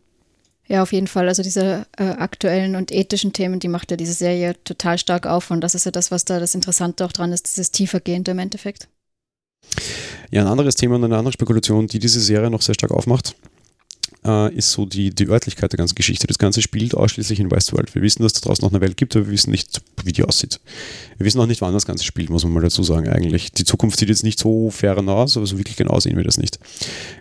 [0.68, 1.28] Ja, auf jeden Fall.
[1.28, 5.49] Also diese äh, aktuellen und ethischen Themen, die macht ja diese Serie total stark auf
[5.49, 8.39] und das ist ja das, was da das Interessante auch dran ist, dieses tiefergehende im
[8.39, 8.88] Endeffekt.
[10.30, 13.36] Ja, ein anderes Thema und eine andere Spekulation, die diese Serie noch sehr stark aufmacht,
[14.26, 16.28] äh, ist so die, die Örtlichkeit der ganzen Geschichte.
[16.28, 17.95] Das Ganze spielt ausschließlich in Westworld.
[17.95, 20.24] Wir wissen, dass da draußen noch eine Welt gibt, aber wir wissen nicht, wie die
[20.24, 20.59] aussieht.
[21.18, 23.53] Wir wissen auch nicht, wann das Ganze spielt, muss man mal dazu sagen eigentlich.
[23.53, 26.38] Die Zukunft sieht jetzt nicht so fern aus, aber so wirklich genau sehen wir das
[26.38, 26.59] nicht.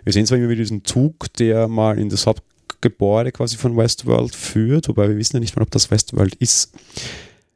[0.03, 2.43] Wir sehen zwar immer wieder diesen Zug, der mal in das Haupt
[2.81, 6.71] Burggebäude quasi von Westworld führt, wobei wir wissen ja nicht mal, ob das Westworld ist.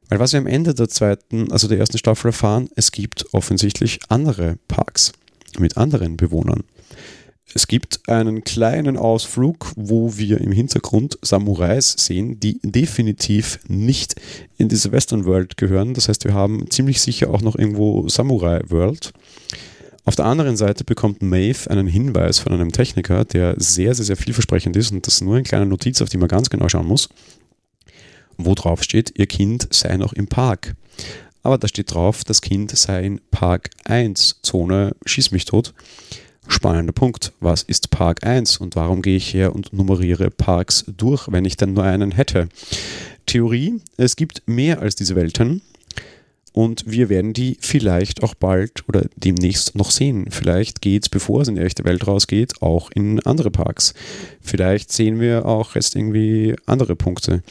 [0.10, 4.00] Weil was wir am Ende der zweiten, also der ersten Staffel erfahren, es gibt offensichtlich
[4.10, 5.14] andere Parks
[5.58, 6.64] mit anderen Bewohnern.
[7.54, 14.16] Es gibt einen kleinen Ausflug, wo wir im Hintergrund Samurais sehen, die definitiv nicht
[14.58, 15.94] in diese Western World gehören.
[15.94, 19.12] Das heißt, wir haben ziemlich sicher auch noch irgendwo Samurai World.
[20.04, 24.18] Auf der anderen Seite bekommt Maeve einen Hinweis von einem Techniker, der sehr, sehr, sehr
[24.18, 26.88] vielversprechend ist und das ist nur eine kleine Notiz, auf die man ganz genau schauen
[26.88, 27.10] muss,
[28.38, 30.76] wo drauf steht, ihr Kind sei noch im Park.
[31.44, 35.74] Aber da steht drauf, das Kind sei in Park 1 Zone, schieß mich tot.
[36.48, 37.34] Spannender Punkt.
[37.40, 41.58] Was ist Park 1 und warum gehe ich her und nummeriere Parks durch, wenn ich
[41.58, 42.50] denn nur einen hätte?
[43.28, 45.62] Theorie, es gibt mehr als diese Welten
[46.54, 50.28] und wir werden die vielleicht auch bald oder demnächst noch sehen.
[50.30, 53.94] Vielleicht geht es, bevor es in die echte Welt rausgeht, auch in andere Parks.
[54.42, 57.42] Vielleicht sehen wir auch jetzt irgendwie andere Punkte.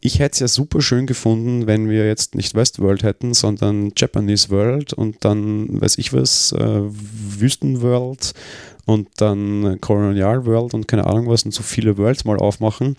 [0.00, 4.50] Ich hätte es ja super schön gefunden, wenn wir jetzt nicht Westworld hätten, sondern Japanese
[4.50, 8.34] World und dann, weiß ich was, äh, Wüstenworld
[8.84, 12.96] und dann Colonial World und keine Ahnung was und so viele Worlds mal aufmachen,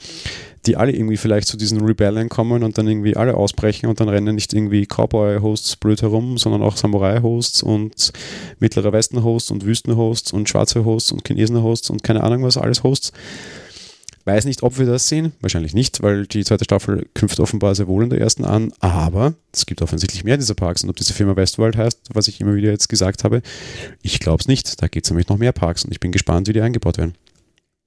[0.65, 4.09] die alle irgendwie vielleicht zu diesen Rebellion kommen und dann irgendwie alle ausbrechen und dann
[4.09, 8.11] rennen nicht irgendwie Cowboy-Hosts blöd herum, sondern auch Samurai-Hosts und
[8.59, 13.11] Mittlerer Westen-Hosts und Wüsten-Hosts und schwarze Hosts und Chinesen-Hosts und keine Ahnung was, alles Hosts.
[14.27, 15.33] Weiß nicht, ob wir das sehen.
[15.39, 18.73] Wahrscheinlich nicht, weil die zweite Staffel knüpft offenbar sehr wohl in der ersten an.
[18.79, 20.83] Aber es gibt offensichtlich mehr dieser Parks.
[20.83, 23.43] Und ob diese Firma Westworld heißt, was ich immer wieder jetzt gesagt habe,
[24.01, 24.81] ich glaube es nicht.
[24.81, 25.85] Da geht es nämlich noch mehr Parks.
[25.85, 27.13] Und ich bin gespannt, wie die eingebaut werden.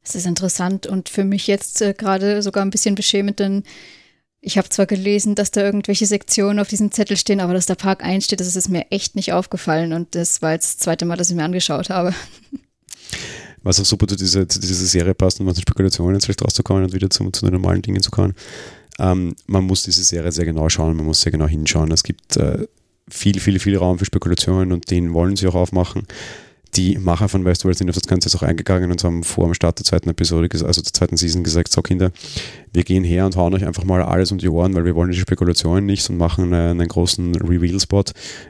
[0.09, 3.63] Es ist interessant und für mich jetzt äh, gerade sogar ein bisschen beschämend, denn
[4.41, 7.75] ich habe zwar gelesen, dass da irgendwelche Sektionen auf diesem Zettel stehen, aber dass der
[7.75, 9.93] Park einsteht, das ist mir echt nicht aufgefallen.
[9.93, 12.15] Und das war jetzt das zweite Mal, dass ich mir angeschaut habe.
[13.63, 16.85] was auch super zu dieser, zu dieser Serie passt, um aus den Spekulationen vielleicht rauszukommen
[16.85, 18.35] und wieder zu, zu den normalen Dingen zu kommen.
[18.99, 21.91] Ähm, man muss diese Serie sehr genau schauen, man muss sehr genau hinschauen.
[21.91, 22.67] Es gibt äh,
[23.11, 26.07] viel, viel, viel Raum für Spekulationen und den wollen sie auch aufmachen
[26.75, 29.55] die Macher von Westworld sind auf das Ganze jetzt auch eingegangen und haben vor dem
[29.55, 32.13] Start der zweiten Episode, also der zweiten Season gesagt, so Kinder,
[32.73, 35.11] wir gehen her und hauen euch einfach mal alles um die Ohren, weil wir wollen
[35.11, 38.05] die Spekulationen nicht und machen einen, einen großen Reveal-Spot.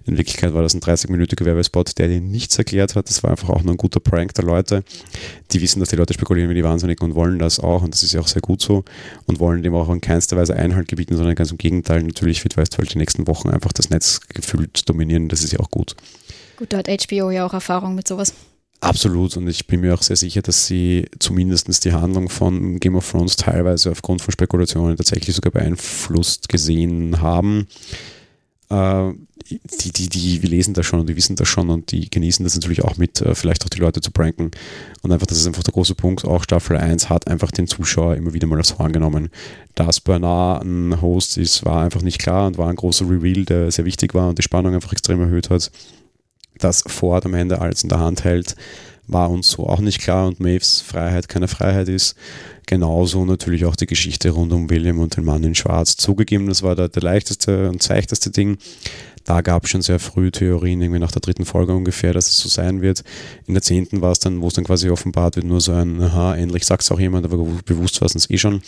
[0.07, 3.09] In Wirklichkeit war das ein 30-minütiger Werbespot, der dir nichts erklärt hat.
[3.09, 4.83] Das war einfach auch nur ein guter Prank der Leute.
[5.53, 8.03] Die wissen, dass die Leute spekulieren wie die Wahnsinnigen und wollen das auch und das
[8.03, 8.85] ist ja auch sehr gut so
[9.27, 12.03] und wollen dem auch in keinster Weise Einhalt gebieten, sondern ganz im Gegenteil.
[12.03, 15.29] Natürlich wird Westworld die nächsten Wochen einfach das Netz gefühlt dominieren.
[15.29, 15.95] Das ist ja auch gut.
[16.59, 18.35] Gut, da hat HBO ja auch Erfahrung mit sowas.
[18.81, 22.97] Absolut, und ich bin mir auch sehr sicher, dass sie zumindest die Handlung von Game
[22.97, 27.69] of Thrones teilweise aufgrund von Spekulationen tatsächlich sogar beeinflusst gesehen haben.
[28.71, 29.13] Äh,
[29.51, 32.45] die, die, die, wir lesen das schon und die wissen das schon und die genießen
[32.45, 34.51] das natürlich auch mit, äh, vielleicht auch die Leute zu pranken.
[35.03, 36.25] Und einfach, das ist einfach der große Punkt.
[36.25, 39.31] Auch Staffel 1 hat einfach den Zuschauer immer wieder mal aufs Horn genommen.
[39.77, 43.71] Dass Bernard ein Host ist, war einfach nicht klar und war ein großer Reveal, der
[43.71, 45.71] sehr wichtig war und die Spannung einfach extrem erhöht hat
[46.59, 48.55] das Ford am Ende alles in der Hand hält,
[49.07, 52.15] war uns so auch nicht klar und Maves Freiheit keine Freiheit ist.
[52.67, 55.97] Genauso natürlich auch die Geschichte rund um William und den Mann in Schwarz.
[55.97, 58.59] Zugegeben, das war der, der leichteste und seichteste Ding
[59.29, 62.39] da gab es schon sehr früh Theorien, irgendwie nach der dritten Folge ungefähr, dass es
[62.39, 63.05] so sein wird.
[63.47, 66.01] In der zehnten war es dann, wo es dann quasi offenbart wird, nur so ein,
[66.01, 68.63] aha, endlich sagt es auch jemand, aber bewusst war es uns eh schon.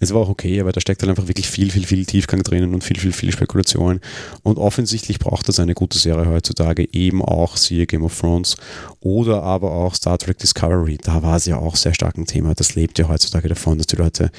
[0.00, 2.42] Es war auch okay, aber da steckt dann halt einfach wirklich viel, viel, viel Tiefgang
[2.42, 4.00] drinnen und viel, viel, viel Spekulation.
[4.42, 8.56] Und offensichtlich braucht das eine gute Serie heutzutage, eben auch siehe Game of Thrones
[8.98, 10.98] oder aber auch Star Trek Discovery.
[11.00, 12.54] Da war es ja auch sehr stark ein Thema.
[12.54, 14.32] Das lebt ja heutzutage davon, dass die Leute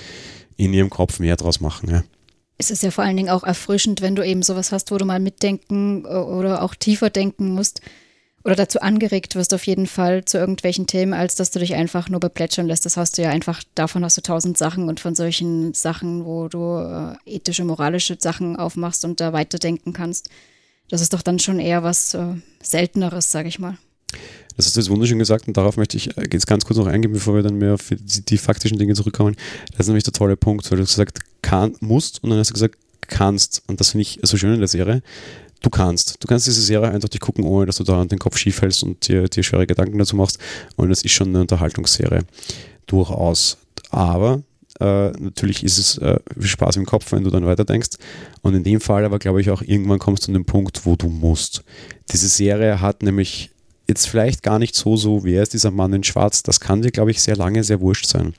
[0.57, 1.89] in ihrem Kopf mehr draus machen.
[1.89, 2.03] Ja
[2.58, 5.06] es ist ja vor allen Dingen auch erfrischend, wenn du eben sowas hast, wo du
[5.06, 7.82] mal mitdenken äh, oder auch tiefer denken musst
[8.43, 12.10] oder dazu angeregt wirst auf jeden Fall zu irgendwelchen Themen, als dass du dich einfach
[12.10, 12.86] nur beplätschern lässt.
[12.86, 16.47] Das hast du ja einfach, davon hast du tausend Sachen und von solchen Sachen, wo
[16.49, 20.30] du äh, ethische, moralische Sachen aufmachst und da weiterdenken kannst.
[20.89, 23.78] Das ist doch dann schon eher was äh, Selteneres, sag ich mal.
[24.55, 26.88] Das hast du jetzt wunderschön gesagt und darauf möchte ich äh, jetzt ganz kurz noch
[26.88, 29.36] eingehen, bevor wir dann mehr auf die, die faktischen Dinge zurückkommen.
[29.72, 32.53] Das ist nämlich der tolle Punkt, weil du gesagt kann, musst und dann hast du
[32.53, 33.64] gesagt kannst.
[33.68, 35.01] Und das finde ich so schön in der Serie.
[35.61, 36.22] Du kannst.
[36.22, 39.07] Du kannst diese Serie eindeutig gucken, ohne dass du da den Kopf schief hältst und
[39.07, 40.38] dir, dir schwere Gedanken dazu machst.
[40.76, 42.24] Und das ist schon eine Unterhaltungsserie.
[42.86, 43.57] Durchaus.
[43.89, 44.43] Aber
[44.80, 47.97] äh, natürlich ist es äh, Spaß im Kopf, wenn du dann weiterdenkst.
[48.41, 50.97] Und in dem Fall aber glaube ich auch, irgendwann kommst du an den Punkt, wo
[50.97, 51.64] du musst.
[52.11, 53.53] Diese Serie hat nämlich
[53.88, 56.44] jetzt vielleicht gar nicht so, so, wer ist dieser Mann in Schwarz?
[56.44, 58.34] Das kann dir, glaube ich, sehr lange sehr wurscht sein.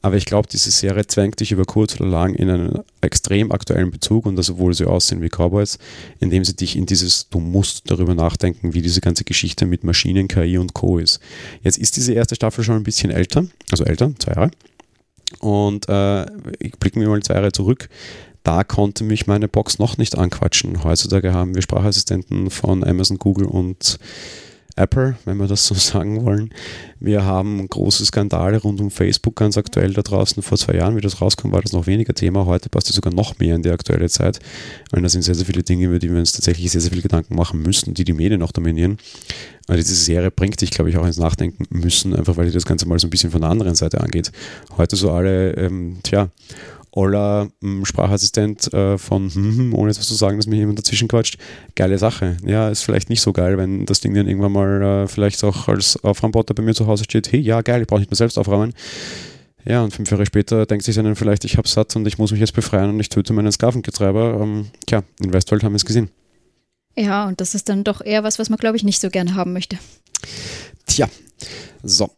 [0.00, 3.90] Aber ich glaube, diese Serie zwängt dich über kurz oder lang in einen extrem aktuellen
[3.90, 5.78] Bezug und das, obwohl sie aussehen wie Cowboys,
[6.20, 10.28] indem sie dich in dieses, du musst darüber nachdenken, wie diese ganze Geschichte mit Maschinen,
[10.28, 10.98] KI und Co.
[10.98, 11.18] ist.
[11.62, 14.50] Jetzt ist diese erste Staffel schon ein bisschen älter, also älter, zwei Jahre.
[15.40, 16.26] Und äh,
[16.60, 17.88] ich blicke mir mal zwei Jahre zurück.
[18.44, 20.84] Da konnte mich meine Box noch nicht anquatschen.
[20.84, 23.98] Heutzutage haben wir Sprachassistenten von Amazon, Google und
[24.78, 26.50] Apple, wenn wir das so sagen wollen.
[27.00, 30.42] Wir haben große Skandale rund um Facebook ganz aktuell da draußen.
[30.42, 32.46] Vor zwei Jahren, wie das rauskommt, war das noch weniger Thema.
[32.46, 34.38] Heute passt es sogar noch mehr in die aktuelle Zeit,
[34.90, 37.02] weil da sind sehr, sehr viele Dinge, über die wir uns tatsächlich sehr, sehr viel
[37.02, 38.98] Gedanken machen müssen, die die Medien auch dominieren.
[39.66, 42.64] Aber diese Serie bringt dich, glaube ich, auch ins Nachdenken müssen, einfach weil die das
[42.64, 44.32] Ganze mal so ein bisschen von der anderen Seite angeht.
[44.76, 46.30] Heute so alle, ähm, tja,
[46.98, 51.38] Oller hm, Sprachassistent äh, von, hm, ohne etwas zu sagen, dass mir jemand dazwischen quatscht.
[51.76, 52.36] Geile Sache.
[52.44, 55.68] Ja, ist vielleicht nicht so geil, wenn das Ding dann irgendwann mal äh, vielleicht auch
[55.68, 57.30] als Aufräumbotter bei mir zu Hause steht.
[57.32, 58.74] Hey, ja, geil, ich brauche nicht mehr selbst aufräumen.
[59.64, 62.32] Ja, und fünf Jahre später denkt sich dann vielleicht, ich habe satt und ich muss
[62.32, 64.40] mich jetzt befreien und ich töte meinen Sklaventreiber.
[64.40, 66.10] Ähm, tja, in Westworld haben wir es gesehen.
[66.96, 69.34] Ja, und das ist dann doch eher was, was man, glaube ich, nicht so gerne
[69.34, 69.78] haben möchte.
[70.86, 71.08] Tja,
[71.82, 72.10] so.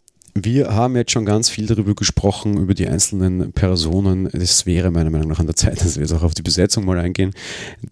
[0.43, 4.27] Wir haben jetzt schon ganz viel darüber gesprochen, über die einzelnen Personen.
[4.27, 6.87] Es wäre meiner Meinung nach an der Zeit, dass wir jetzt auch auf die Besetzung
[6.87, 7.33] mal eingehen,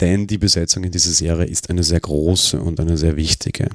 [0.00, 3.68] denn die Besetzung in dieser Serie ist eine sehr große und eine sehr wichtige.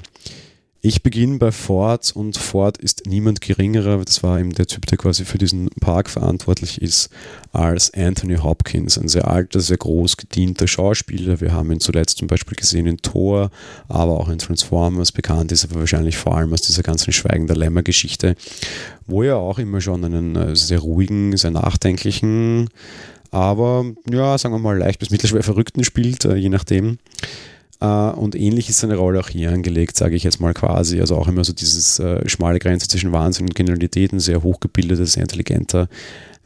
[0.86, 4.98] Ich beginne bei Ford und Ford ist niemand geringerer, das war eben der Typ, der
[4.98, 7.10] quasi für diesen Park verantwortlich ist,
[7.54, 11.40] als Anthony Hopkins, ein sehr alter, sehr groß gedienter Schauspieler.
[11.40, 13.50] Wir haben ihn zuletzt zum Beispiel gesehen in Thor,
[13.88, 15.14] aber auch in Transformers.
[15.14, 18.36] Bekannt ist aber wahrscheinlich vor allem aus dieser ganzen Schweigen der Lämmer-Geschichte,
[19.08, 22.70] wo er auch immer schon einen äh, sehr ruhigen, sehr nachdenklichen,
[23.32, 26.98] aber ja, sagen wir mal leicht bis mittelschwer Verrückten spielt, äh, je nachdem.
[27.84, 31.02] Äh, und ähnlich ist seine Rolle auch hier angelegt, sage ich jetzt mal quasi.
[31.02, 35.06] Also auch immer so dieses äh, schmale Grenze zwischen Wahnsinn und Genialität, ein sehr hochgebildeter,
[35.06, 35.90] sehr intelligenter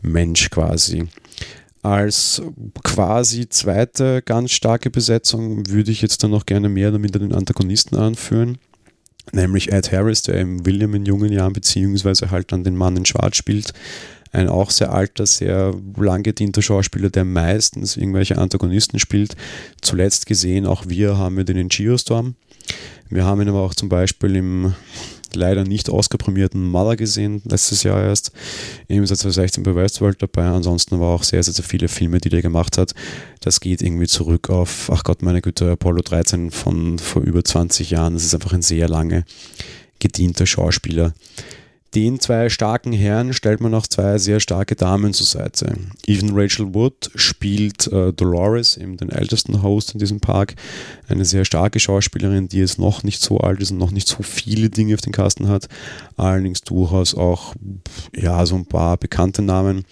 [0.02, 1.06] Mensch quasi.
[1.84, 2.42] Als
[2.84, 7.96] quasi zweite ganz starke Besetzung würde ich jetzt dann noch gerne mehr minder den Antagonisten
[7.96, 8.58] anführen
[9.34, 13.06] nämlich Ed Harris, der eben William in jungen Jahren beziehungsweise halt dann den Mann in
[13.06, 13.74] Schwarz spielt,
[14.32, 19.36] ein auch sehr alter, sehr lang gedienter Schauspieler, der meistens irgendwelche Antagonisten spielt.
[19.82, 22.36] Zuletzt gesehen, auch wir haben den in Geostorm.
[23.10, 24.74] Wir haben ihn aber auch zum Beispiel im
[25.34, 28.32] leider nicht ausgeprämierten Mother gesehen, letztes Jahr erst.
[28.88, 30.46] Eben seit 2016 bei Westworld dabei.
[30.46, 32.94] Ansonsten war auch sehr, sehr, sehr viele Filme, die der gemacht hat.
[33.42, 37.92] Das geht irgendwie zurück auf, ach Gott, meine Güte, Apollo 13 von vor über 20
[37.92, 38.14] Jahren.
[38.14, 39.26] Das ist einfach ein sehr lange
[40.00, 41.14] gedienter Schauspieler
[41.96, 45.74] den zwei starken Herren stellt man auch zwei sehr starke Damen zur Seite.
[46.06, 50.56] Even Rachel Wood spielt äh, Dolores, eben den ältesten Host in diesem Park.
[51.08, 54.22] Eine sehr starke Schauspielerin, die jetzt noch nicht so alt ist und noch nicht so
[54.22, 55.68] viele Dinge auf den Kasten hat.
[56.18, 57.56] Allerdings durchaus auch
[58.14, 59.86] ja, so ein paar bekannte Namen.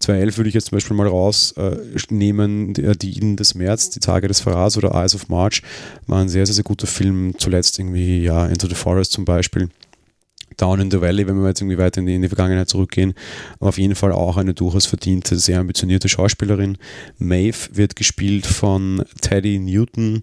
[0.00, 4.26] 2011 würde ich jetzt zum Beispiel mal rausnehmen, äh, die Iden des März, die Tage
[4.26, 5.62] des Verrats oder Eyes of March,
[6.06, 7.34] war ein sehr, sehr, sehr guter Film.
[7.38, 9.68] Zuletzt irgendwie, ja, Into the Forest zum Beispiel.
[10.58, 13.14] Down in the Valley, wenn wir jetzt irgendwie weiter in die, in die Vergangenheit zurückgehen,
[13.60, 16.76] auf jeden Fall auch eine durchaus verdiente, sehr ambitionierte Schauspielerin.
[17.18, 20.22] Maeve wird gespielt von Teddy Newton.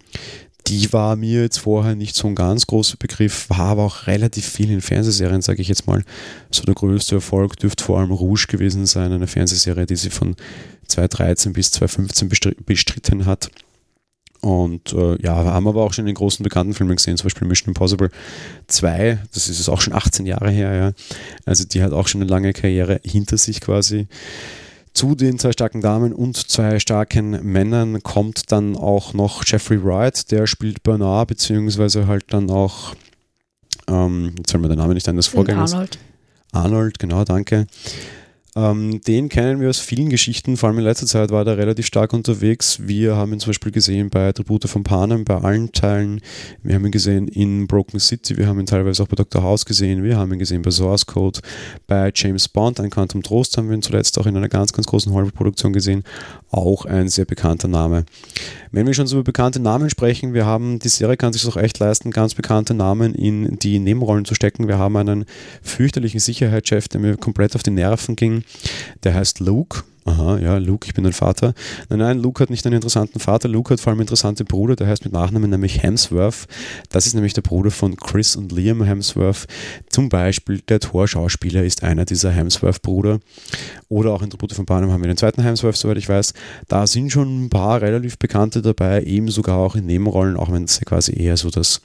[0.68, 4.48] Die war mir jetzt vorher nicht so ein ganz großer Begriff, war aber auch relativ
[4.48, 6.04] viel in Fernsehserien, sage ich jetzt mal.
[6.50, 10.36] So der größte Erfolg dürfte vor allem Rouge gewesen sein, eine Fernsehserie, die sie von
[10.88, 13.52] 2013 bis 2015 bestritten hat.
[14.46, 17.48] Und äh, ja, haben aber auch schon in den großen bekannten Filmen gesehen, zum Beispiel
[17.48, 18.12] Mission Impossible
[18.68, 20.92] 2, das ist jetzt auch schon 18 Jahre her, ja.
[21.48, 24.06] Also die hat auch schon eine lange Karriere hinter sich quasi.
[24.94, 30.30] Zu den zwei starken Damen und zwei starken Männern kommt dann auch noch Jeffrey Wright,
[30.30, 32.94] der spielt Bernard, beziehungsweise halt dann auch,
[33.88, 35.74] ähm, jetzt soll mir der Name nicht an das Vorgängers.
[35.74, 35.98] Arnold.
[36.52, 37.66] Arnold, genau, danke.
[38.58, 41.86] Ähm, den kennen wir aus vielen Geschichten, vor allem in letzter Zeit war er relativ
[41.86, 42.80] stark unterwegs.
[42.88, 46.22] Wir haben ihn zum Beispiel gesehen bei Tribute von Panem, bei allen Teilen.
[46.64, 49.44] Wir haben ihn gesehen in Broken City, wir haben ihn teilweise auch bei Dr.
[49.44, 51.42] House gesehen, wir haben ihn gesehen bei Source Code,
[51.86, 54.88] bei James Bond, ein Quantum Trost haben wir ihn zuletzt auch in einer ganz, ganz
[54.88, 56.04] großen Hollywood-Produktion gesehen.
[56.50, 58.06] Auch ein sehr bekannter Name.
[58.72, 61.58] Wenn wir schon so über bekannte Namen sprechen, wir haben, die Serie kann sich auch
[61.58, 64.70] echt leisten, ganz bekannte Namen in die Nebenrollen zu stecken.
[64.70, 65.26] Wir haben einen
[65.62, 68.45] fürchterlichen Sicherheitschef, der mir komplett auf die Nerven ging.
[69.04, 69.84] Der heißt Luke.
[70.08, 71.56] Aha, ja, Luke, ich bin dein Vater.
[71.90, 73.50] Nein, nein, Luke hat nicht einen interessanten Vater.
[73.50, 76.46] Luke hat vor allem einen interessanten Bruder, der heißt mit Nachnamen nämlich Hemsworth.
[76.90, 79.48] Das ist nämlich der Bruder von Chris und Liam Hemsworth.
[79.90, 83.20] Zum Beispiel der Torschauspieler ist einer dieser Hemsworth-Brüder.
[83.90, 86.36] Oder auch in der Bruder von Barnum haben wir den zweiten Hemsworth, soweit ich weiß.
[86.68, 90.66] Da sind schon ein paar relativ Bekannte dabei, eben sogar auch in Nebenrollen, auch wenn
[90.66, 91.82] es quasi eher so das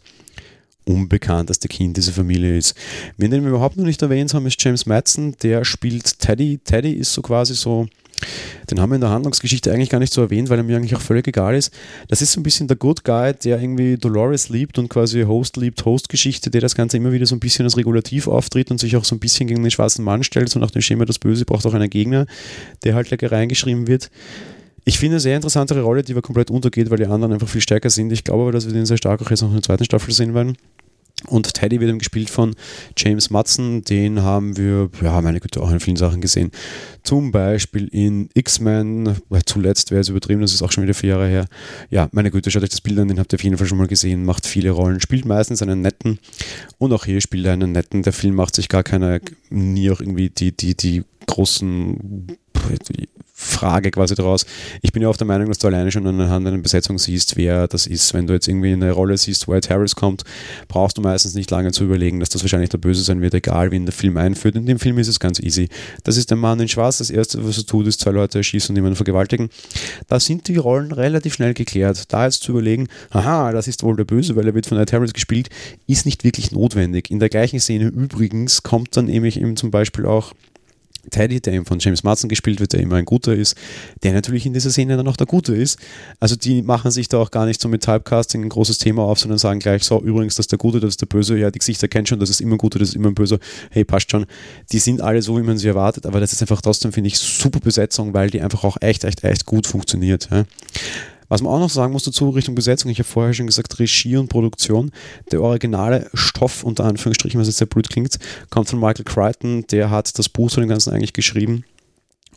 [0.85, 2.75] unbekannteste Kind dieser Familie ist.
[3.17, 6.59] Wen den wir überhaupt noch nicht erwähnt haben, ist James Madsen, der spielt Teddy.
[6.59, 7.87] Teddy ist so quasi so
[8.69, 10.95] Den haben wir in der Handlungsgeschichte eigentlich gar nicht so erwähnt, weil er mir eigentlich
[10.95, 11.73] auch völlig egal ist.
[12.09, 15.57] Das ist so ein bisschen der Good Guy, der irgendwie Dolores liebt und quasi Host
[15.57, 18.97] liebt, Host-Geschichte, der das Ganze immer wieder so ein bisschen als Regulativ auftritt und sich
[18.97, 21.45] auch so ein bisschen gegen den schwarzen Mann stellt, so nach dem Schema, das Böse
[21.45, 22.27] braucht auch einen Gegner,
[22.85, 24.11] der halt lecker reingeschrieben wird.
[24.85, 27.61] Ich finde eine sehr interessantere Rolle, die aber komplett untergeht, weil die anderen einfach viel
[27.61, 28.13] stärker sind.
[28.13, 30.13] Ich glaube aber, dass wir den sehr stark auch jetzt noch in der zweiten Staffel
[30.13, 30.57] sehen werden.
[31.27, 32.55] Und Teddy wird gespielt von
[32.97, 36.51] James Madsen, den haben wir, ja, meine Güte, auch in vielen Sachen gesehen.
[37.03, 41.29] Zum Beispiel in X-Men, zuletzt wäre es übertrieben, das ist auch schon wieder vier Jahre
[41.29, 41.47] her.
[41.91, 43.79] Ja, meine Güte, schaut euch das Bild an, den habt ihr auf jeden Fall schon
[43.79, 46.19] mal gesehen, macht viele Rollen, spielt meistens einen netten
[46.79, 48.03] und auch hier spielt er einen netten.
[48.03, 49.21] Der Film macht sich gar keine,
[49.51, 52.29] nie auch irgendwie die, die, die großen
[53.41, 54.45] Frage quasi daraus.
[54.83, 57.69] Ich bin ja auch der Meinung, dass du alleine schon anhand einer Besetzung siehst, wer
[57.69, 58.13] das ist.
[58.13, 60.25] Wenn du jetzt irgendwie eine Rolle siehst, wo Ed Harris kommt,
[60.69, 63.71] brauchst du meistens nicht lange zu überlegen, dass das wahrscheinlich der Böse sein wird, egal
[63.71, 64.57] wie in der Film einführt.
[64.57, 65.71] In dem Film ist es ganz easy.
[66.05, 66.99] Das ist der Mann in Schwarz.
[66.99, 69.49] Das erste, was er tut, ist zwei Leute erschießen und jemanden vergewaltigen.
[70.07, 72.13] Da sind die Rollen relativ schnell geklärt.
[72.13, 74.93] Da jetzt zu überlegen, aha, das ist wohl der Böse, weil er wird von Ed
[74.93, 75.49] Harris gespielt,
[75.87, 77.11] ist nicht wirklich notwendig.
[77.11, 80.35] In der gleichen Szene übrigens kommt dann nämlich eben zum Beispiel auch
[81.11, 83.57] Teddy, der eben von James Marsden gespielt wird, der immer ein guter ist,
[84.03, 85.79] der natürlich in dieser Szene dann auch der Gute ist.
[86.19, 89.19] Also die machen sich da auch gar nicht so mit Typecasting ein großes Thema auf,
[89.19, 91.59] sondern sagen gleich so, übrigens, das ist der Gute, das ist der Böse, ja, die
[91.59, 93.39] Gesichter kennt schon, das ist immer ein Guter, das ist immer ein Böser,
[93.71, 94.27] hey, passt schon.
[94.73, 97.19] Die sind alle so, wie man sie erwartet, aber das ist einfach trotzdem, finde ich,
[97.19, 100.29] super Besetzung, weil die einfach auch echt, echt, echt gut funktioniert.
[100.31, 100.45] Ja.
[101.31, 104.17] Was man auch noch sagen muss dazu Richtung Besetzung, ich habe vorher schon gesagt, Regie
[104.17, 104.91] und Produktion.
[105.31, 108.19] Der originale Stoff, unter Anführungsstrichen, was jetzt sehr blöd klingt,
[108.51, 111.65] kommt von Michael Crichton, der hat das Buch zu dem Ganzen eigentlich geschrieben.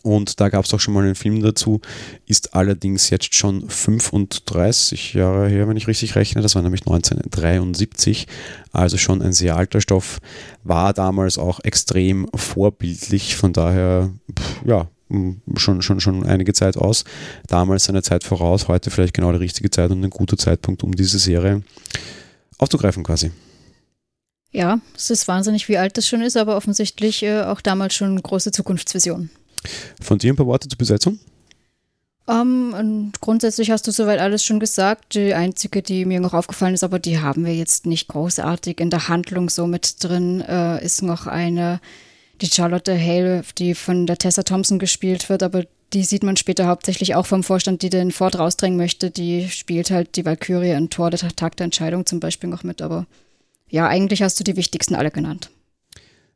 [0.04, 1.80] Und da gab es auch schon mal einen Film dazu,
[2.28, 6.41] ist allerdings jetzt schon 35 Jahre her, wenn ich richtig rechne.
[6.41, 8.28] Das war nämlich 1973,
[8.74, 10.20] also schon ein sehr alter Stoff,
[10.64, 13.38] war damals auch extrem vorbildlich.
[13.38, 14.12] Von daher,
[14.66, 14.89] ja,
[15.55, 17.03] schon, schon, schon einige Zeit aus.
[17.47, 20.93] Damals seine Zeit voraus, heute vielleicht genau die richtige Zeit und ein guter Zeitpunkt, um
[20.93, 21.64] diese Serie
[22.57, 23.32] aufzugreifen quasi.
[24.51, 28.22] Ja, es ist wahnsinnig, wie alt das schon ist, aber offensichtlich äh, auch damals schon
[28.22, 29.30] große Zukunftsvision.
[29.99, 31.20] Von dir ein paar Worte zur Besetzung?
[32.26, 35.16] Um, ähm, grundsätzlich hast du soweit alles schon gesagt.
[35.16, 38.89] Die einzige, die mir noch aufgefallen ist, aber die haben wir jetzt nicht großartig in
[38.89, 41.82] der Handlung so mit drin, äh, ist noch eine
[42.44, 45.64] die Charlotte Hale, die von der Tessa Thompson gespielt wird, aber
[45.94, 49.12] die sieht man später hauptsächlich auch vom Vorstand, die den Ford rausdrängen möchte.
[49.12, 52.82] Die spielt halt die Valkyrie in Tor der Tag der Entscheidung zum Beispiel noch mit,
[52.82, 53.06] aber
[53.70, 55.50] ja, eigentlich hast du die wichtigsten alle genannt.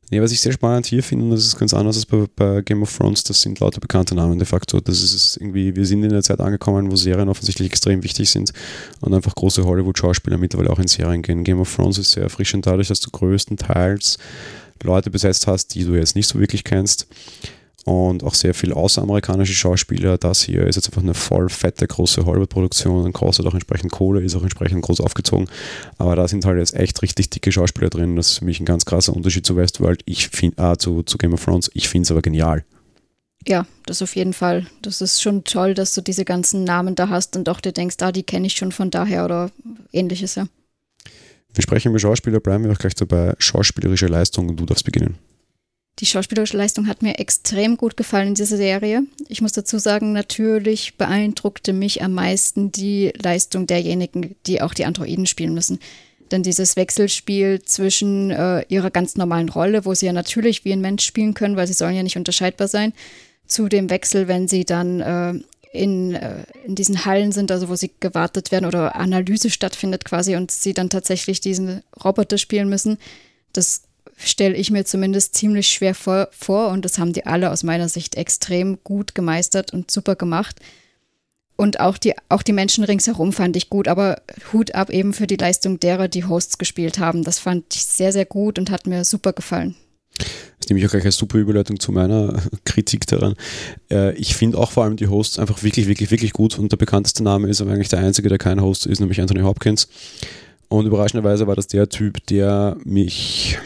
[0.10, 2.62] Ja, was ich sehr spannend hier finde, und das ist ganz anders als bei, bei,
[2.62, 4.80] Game of Thrones, das sind lauter bekannte Namen de facto.
[4.80, 8.53] Das ist irgendwie, wir sind in der Zeit angekommen, wo Serien offensichtlich extrem wichtig sind
[9.01, 11.43] und einfach große Hollywood-Schauspieler mittlerweile auch in Serien gehen.
[11.43, 14.18] Game of Thrones ist sehr erfrischend dadurch, dass du größtenteils
[14.84, 17.07] Leute besetzt hast, die du jetzt nicht so wirklich kennst.
[17.86, 20.17] Und auch sehr viel außeramerikanische Schauspieler.
[20.17, 24.21] Das hier ist jetzt einfach eine voll fette, große Hollywood-Produktion und kostet auch entsprechend Kohle,
[24.21, 25.47] ist auch entsprechend groß aufgezogen.
[25.97, 28.17] Aber da sind halt jetzt echt richtig dicke Schauspieler drin.
[28.17, 30.01] Das ist für mich ein ganz krasser Unterschied zu Westworld.
[30.03, 31.71] Ich find, ah, zu, zu Game of Thrones.
[31.73, 32.65] Ich finde es aber genial.
[33.47, 34.67] Ja, das auf jeden Fall.
[34.82, 37.95] Das ist schon toll, dass du diese ganzen Namen da hast und auch dir denkst,
[38.01, 39.49] ah, die kenne ich schon von daher oder
[39.93, 40.47] ähnliches, ja.
[41.53, 43.33] Wir sprechen über Schauspieler, bleiben wir auch gleich dabei.
[43.39, 45.17] Schauspielerische Leistung und du darfst beginnen.
[45.99, 49.03] Die schauspielerische Leistung hat mir extrem gut gefallen in dieser Serie.
[49.29, 54.85] Ich muss dazu sagen, natürlich beeindruckte mich am meisten die Leistung derjenigen, die auch die
[54.85, 55.79] Androiden spielen müssen.
[56.29, 60.81] Denn dieses Wechselspiel zwischen äh, ihrer ganz normalen Rolle, wo sie ja natürlich wie ein
[60.81, 62.93] Mensch spielen können, weil sie sollen ja nicht unterscheidbar sein,
[63.47, 65.39] zu dem Wechsel, wenn sie dann äh,
[65.72, 70.36] in, äh, in diesen Hallen sind, also wo sie gewartet werden oder Analyse stattfindet quasi
[70.36, 72.97] und sie dann tatsächlich diesen Roboter spielen müssen,
[73.53, 73.84] das
[74.18, 77.89] stelle ich mir zumindest ziemlich schwer vor, vor und das haben die alle aus meiner
[77.89, 80.59] Sicht extrem gut gemeistert und super gemacht.
[81.55, 84.22] Und auch die, auch die Menschen ringsherum fand ich gut, aber
[84.53, 87.24] Hut ab eben für die Leistung derer, die Hosts gespielt haben.
[87.24, 89.76] Das fand ich sehr, sehr gut und hat mir super gefallen.
[90.59, 93.36] Das nehme ich auch gleich als super Überleitung zu meiner Kritik daran.
[93.91, 96.78] Äh, ich finde auch vor allem die Hosts einfach wirklich, wirklich, wirklich gut und der
[96.78, 99.88] bekannteste Name ist aber eigentlich der einzige, der kein Host ist, nämlich Anthony Hopkins.
[100.70, 103.57] Und überraschenderweise war das der Typ, der mich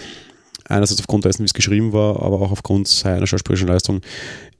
[0.71, 4.01] einerseits aufgrund dessen, wie es geschrieben war, aber auch aufgrund seiner schauspielerischen Leistung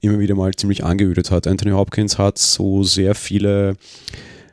[0.00, 1.46] immer wieder mal ziemlich angeödet hat.
[1.46, 3.76] Anthony Hopkins hat so sehr viele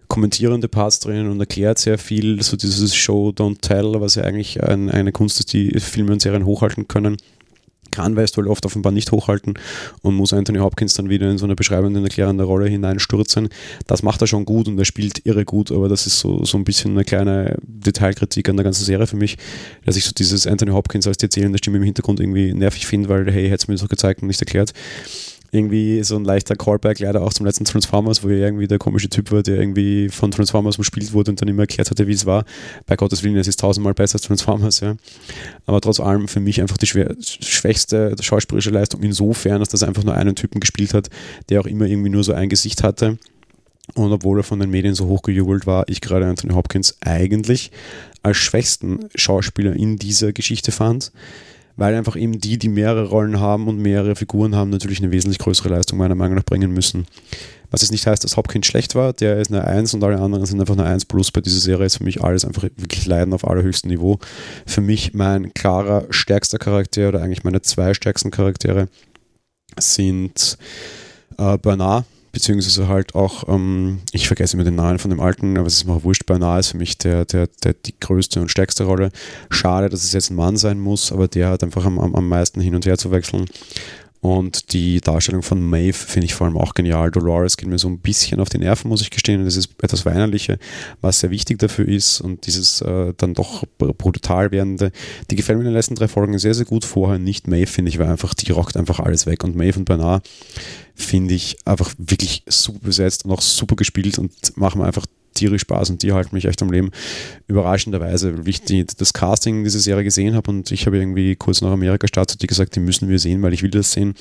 [0.10, 4.62] kommentierende Parts drin und erklärt sehr viel, so dieses Show, Don't Tell, was ja eigentlich
[4.62, 7.18] ein, eine Kunst ist, die Filme und Serien hochhalten können
[7.92, 9.56] kann Westworld oft offenbar nicht hochhalten
[10.02, 13.50] und muss Anthony Hopkins dann wieder in so eine beschreibende, erklärende Rolle hineinstürzen.
[13.88, 16.58] Das macht er schon gut und er spielt irre gut, aber das ist so, so
[16.58, 19.38] ein bisschen eine kleine Detailkritik an der ganzen Serie für mich,
[19.86, 23.10] dass ich so dieses Anthony Hopkins als die erzählende Stimme im Hintergrund irgendwie nervig finde,
[23.10, 24.74] weil hey, hätte es mir auch gezeigt und nicht erklärt.
[25.52, 29.10] Irgendwie so ein leichter Callback leider auch zum letzten Transformers, wo er irgendwie der komische
[29.10, 32.26] Typ war, der irgendwie von Transformers gespielt wurde und dann immer erklärt hatte, wie es
[32.26, 32.46] war.
[32.86, 34.96] Bei Gottes Willen, es ist tausendmal besser als Transformers, ja.
[35.66, 40.14] Aber trotz allem für mich einfach die schwächste schauspielerische Leistung insofern, dass das einfach nur
[40.14, 41.10] einen Typen gespielt hat,
[41.50, 43.18] der auch immer irgendwie nur so ein Gesicht hatte.
[43.96, 47.72] Und obwohl er von den Medien so hochgejubelt war, ich gerade Anthony Hopkins eigentlich
[48.22, 51.12] als schwächsten Schauspieler in dieser Geschichte fand
[51.80, 55.40] weil einfach eben die, die mehrere Rollen haben und mehrere Figuren haben, natürlich eine wesentlich
[55.40, 57.06] größere Leistung meiner Meinung nach bringen müssen.
[57.72, 60.46] Was jetzt nicht heißt, dass Hopkins schlecht war, der ist eine 1 und alle anderen
[60.46, 61.32] sind einfach eine 1 plus.
[61.32, 64.20] Bei dieser Serie ist für mich alles einfach wirklich Leiden auf allerhöchstem Niveau.
[64.66, 68.90] Für mich mein klarer, stärkster Charakter oder eigentlich meine zwei stärksten Charaktere
[69.80, 70.58] sind
[71.38, 75.68] äh, Bernard, beziehungsweise halt auch, ähm, ich vergesse immer den Namen von dem Alten, aber
[75.68, 78.50] es ist mir auch wurscht, beinahe ist für mich der, der, der, die größte und
[78.50, 79.12] stärkste Rolle.
[79.50, 82.62] Schade, dass es jetzt ein Mann sein muss, aber der hat einfach am, am meisten
[82.62, 83.46] hin und her zu wechseln.
[84.22, 87.10] Und die Darstellung von Maeve finde ich vor allem auch genial.
[87.10, 89.46] Dolores geht mir so ein bisschen auf die Nerven, muss ich gestehen.
[89.46, 90.60] Das ist etwas Weinerliche,
[91.00, 92.20] was sehr wichtig dafür ist.
[92.20, 94.92] Und dieses äh, dann doch brutal werdende,
[95.32, 96.84] die gefällt mir in den letzten drei Folgen sehr, sehr gut.
[96.84, 99.44] Vorher nicht Maeve, finde ich, weil einfach, die rockt einfach alles weg.
[99.46, 100.28] Und Maeve und Bernard
[100.96, 105.06] finde ich einfach wirklich super besetzt und auch super gespielt und machen einfach
[105.40, 106.92] tierisch Spaß und die halten mich echt am Leben.
[107.48, 111.62] Überraschenderweise, weil ich die, das Casting dieser Serie gesehen habe und ich habe irgendwie kurz
[111.62, 114.16] nach Amerika gestartet, die gesagt, die müssen wir sehen, weil ich will das sehen.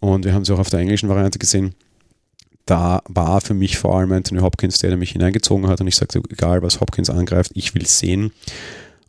[0.00, 1.74] Und wir haben sie auch auf der englischen Variante gesehen.
[2.66, 5.96] Da war für mich vor allem Anthony Hopkins, der, der mich hineingezogen hat und ich
[5.96, 8.32] sagte, egal was Hopkins angreift, ich will sehen.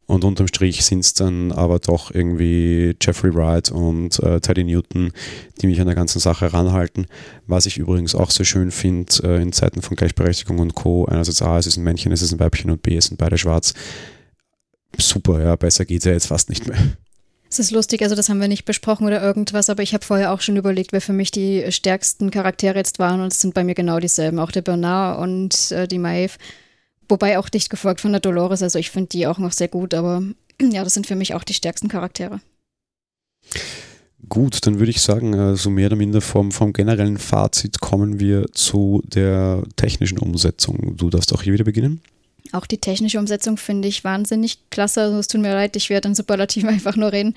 [0.06, 5.14] Und unterm Strich sind es dann aber doch irgendwie Jeffrey Wright und äh, Teddy Newton,
[5.62, 7.08] die mich an der ganzen Sache ranhalten.
[7.48, 11.06] Was ich übrigens auch sehr schön finde äh, in Zeiten von Gleichberechtigung und Co.
[11.06, 13.38] Einerseits A, es ist ein Männchen, es ist ein Weibchen und B, es sind beide
[13.38, 13.74] schwarz.
[14.98, 16.78] Super, ja, besser geht es ja jetzt fast nicht mehr.
[17.50, 20.34] Es ist lustig, also das haben wir nicht besprochen oder irgendwas, aber ich habe vorher
[20.34, 23.64] auch schon überlegt, wer für mich die stärksten Charaktere jetzt waren und es sind bei
[23.64, 26.34] mir genau dieselben, auch der Bernard und äh, die Maeve.
[27.10, 29.94] Wobei auch dicht gefolgt von der Dolores, also ich finde die auch noch sehr gut,
[29.94, 30.24] aber
[30.62, 32.40] ja, das sind für mich auch die stärksten Charaktere.
[34.30, 38.20] Gut, dann würde ich sagen, so also mehr oder minder vom, vom generellen Fazit kommen
[38.20, 40.96] wir zu der technischen Umsetzung.
[40.96, 42.02] Du darfst auch hier wieder beginnen.
[42.54, 45.02] Auch die technische Umsetzung finde ich wahnsinnig klasse.
[45.02, 47.36] Also es tut mir leid, ich werde in Superlativ einfach nur reden,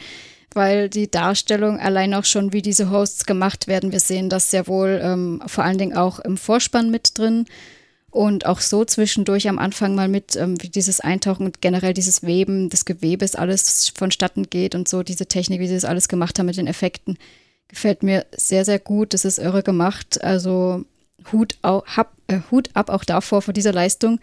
[0.54, 4.68] weil die Darstellung allein auch schon, wie diese Hosts gemacht werden, wir sehen das sehr
[4.68, 7.46] wohl ähm, vor allen Dingen auch im Vorspann mit drin
[8.16, 12.22] und auch so zwischendurch am Anfang mal mit, ähm, wie dieses Eintauchen und generell dieses
[12.22, 16.38] Weben des Gewebes alles vonstatten geht und so diese Technik, wie sie das alles gemacht
[16.38, 17.18] haben mit den Effekten,
[17.68, 19.12] gefällt mir sehr, sehr gut.
[19.12, 20.24] Das ist irre gemacht.
[20.24, 20.86] Also
[21.30, 24.18] Hut, au, hab, äh, Hut ab auch davor vor dieser Leistung.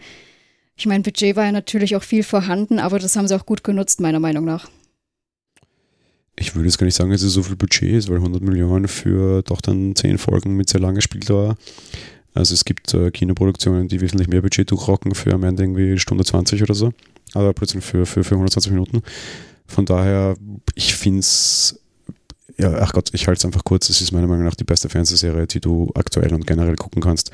[0.76, 3.62] Ich meine, Budget war ja natürlich auch viel vorhanden, aber das haben sie auch gut
[3.62, 4.68] genutzt, meiner Meinung nach.
[6.36, 8.88] Ich würde jetzt gar nicht sagen, dass es so viel Budget ist, weil 100 Millionen
[8.88, 11.56] für doch dann 10 Folgen mit sehr langer Spieldauer
[12.34, 16.24] also es gibt äh, Kinoproduktionen, die wesentlich mehr Budget durchrocken für am Ende irgendwie Stunde
[16.24, 16.92] 20 oder so.
[17.32, 19.02] Aber plötzlich für, für, für 120 Minuten.
[19.66, 20.36] Von daher,
[20.74, 21.80] ich finde es,
[22.58, 23.88] ja, ach Gott, ich halte es einfach kurz.
[23.88, 27.30] Es ist meiner Meinung nach die beste Fernsehserie, die du aktuell und generell gucken kannst.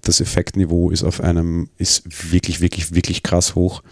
[0.00, 3.82] Das Effektniveau ist auf einem, ist wirklich, wirklich, wirklich krass hoch.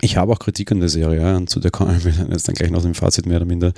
[0.00, 2.70] Ich habe auch Kritik an der Serie und zu der kommen wir jetzt dann gleich
[2.70, 3.72] noch im Fazit mehr oder minder.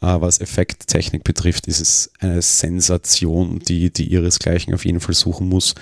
[0.00, 5.48] Aber was Effekttechnik betrifft, ist es eine Sensation, die, die ihresgleichen auf jeden Fall suchen
[5.48, 5.74] muss.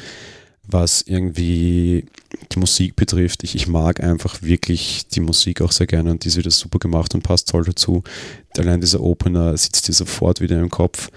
[0.71, 2.05] Was irgendwie
[2.53, 6.29] die Musik betrifft, ich, ich mag einfach wirklich die Musik auch sehr gerne und die
[6.29, 8.03] ist wieder super gemacht und passt toll dazu.
[8.59, 11.09] Allein dieser Opener sitzt dir sofort wieder im Kopf.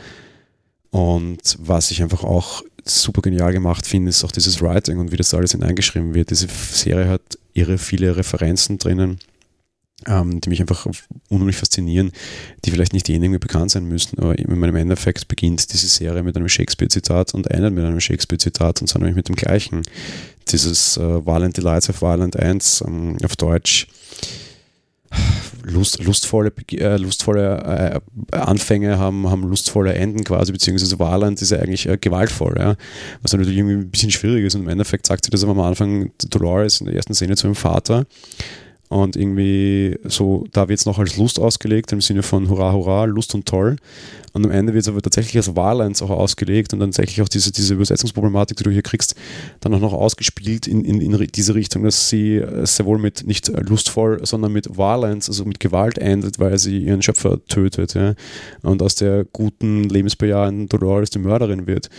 [0.92, 5.18] Und was ich einfach auch super genial gemacht finde, ist auch dieses Writing und wie
[5.18, 6.32] das alles hineingeschrieben wird.
[6.32, 7.22] Diese Serie hat
[7.54, 9.20] irre viele Referenzen drinnen,
[10.08, 10.88] ähm, die mich einfach
[11.30, 12.12] unheimlich faszinieren,
[12.66, 16.36] die vielleicht nicht diejenigen bekannt sein müssen, aber in meinem Endeffekt beginnt diese Serie mit
[16.36, 19.84] einem Shakespeare-Zitat und endet mit einem Shakespeare-Zitat und zwar nämlich mit dem gleichen.
[20.50, 23.88] Dieses äh, Violent Delights of Violent Ends ähm, auf Deutsch
[25.64, 28.02] Lust, lustvolle, äh, lustvolle
[28.32, 32.76] äh, Anfänge haben, haben lustvolle Enden quasi, beziehungsweise Warland ist ja eigentlich äh, gewaltvoll, ja?
[33.22, 35.60] was natürlich irgendwie ein bisschen schwierig ist und im Endeffekt sagt sie das aber am
[35.60, 38.06] Anfang Dolores in der ersten Szene zu ihrem Vater
[38.92, 43.06] und irgendwie so, da wird es noch als Lust ausgelegt, im Sinne von Hurra, Hurra,
[43.06, 43.78] Lust und toll.
[44.34, 47.30] Und am Ende wird es aber tatsächlich als Violence auch ausgelegt und dann tatsächlich auch
[47.30, 49.16] diese, diese Übersetzungsproblematik, die du hier kriegst,
[49.60, 53.26] dann auch noch ausgespielt in, in, in diese Richtung, dass sie äh, sehr wohl mit
[53.26, 57.94] nicht lustvoll, sondern mit Violence, also mit Gewalt endet, weil sie ihren Schöpfer tötet.
[57.94, 58.16] Ja?
[58.62, 61.90] Und aus der guten, lebensbejahenden Dolores die Mörderin wird.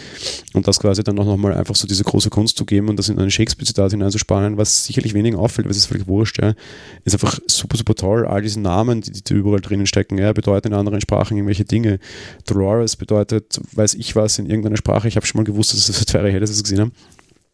[0.55, 3.09] Und das quasi dann auch nochmal einfach so diese große Kunst zu geben und das
[3.09, 6.41] in ein Shakespeare-Zitat hineinzuspannen, was sicherlich weniger auffällt, weil es ist völlig wurscht.
[6.41, 6.55] Ja?
[7.05, 8.27] ist einfach super, super toll.
[8.27, 11.99] All diese Namen, die, die überall drinnen stecken, ja, bedeuten in anderen Sprachen irgendwelche Dinge.
[12.47, 15.09] Dolores bedeutet, weiß ich was, in irgendeiner Sprache.
[15.09, 16.93] Ich habe schon mal gewusst, dass es das Jahre her, dass ich es gesehen habe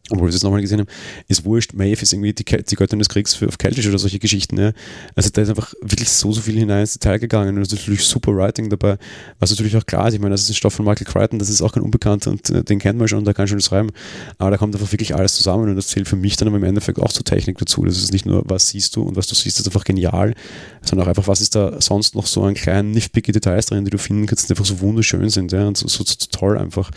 [0.09, 0.89] obwohl wir es nochmal gesehen haben,
[1.27, 4.19] ist wurscht, Maeve ist irgendwie die, die Göttin des Kriegs für, auf Keltisch oder solche
[4.19, 4.57] Geschichten.
[4.57, 4.71] Ja.
[5.15, 8.35] Also da ist einfach wirklich so, so viel hinein ins Detail gegangen und natürlich super
[8.35, 8.97] Writing dabei,
[9.39, 10.13] was natürlich auch klar ist.
[10.13, 12.49] Ich meine, das ist ein Stoff von Michael Crichton, das ist auch kein Unbekannter und
[12.49, 13.89] äh, den kennt man schon, da kann schon schreiben.
[14.37, 16.63] Aber da kommt einfach wirklich alles zusammen und das zählt für mich dann aber im
[16.63, 17.85] Endeffekt auch zur Technik dazu.
[17.85, 20.33] Das ist nicht nur, was siehst du und was du siehst, ist einfach genial,
[20.81, 23.91] sondern auch einfach, was ist da sonst noch so an kleinen, nifpigen Details drin, die
[23.91, 26.91] du finden kannst, die einfach so wunderschön sind ja, und so, so, so toll einfach.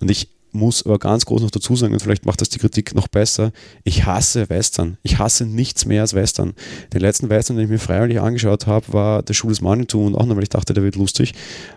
[0.00, 2.94] Und ich muss aber ganz groß noch dazu sagen, und vielleicht macht das die Kritik
[2.94, 3.52] noch besser,
[3.82, 4.96] ich hasse Western.
[5.02, 6.54] Ich hasse nichts mehr als Western.
[6.92, 10.14] Den letzten Western, den ich mir freiwillig angeschaut habe, war der Schuh des Manitou und
[10.14, 11.34] auch noch, weil ich dachte, der wird lustig.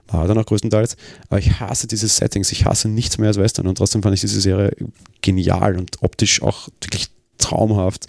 [0.07, 0.95] War dann auch größtenteils.
[1.29, 2.51] Aber ich hasse diese Settings.
[2.51, 3.67] Ich hasse nichts mehr als Western.
[3.67, 4.75] Und trotzdem fand ich diese Serie
[5.21, 8.07] genial und optisch auch wirklich traumhaft.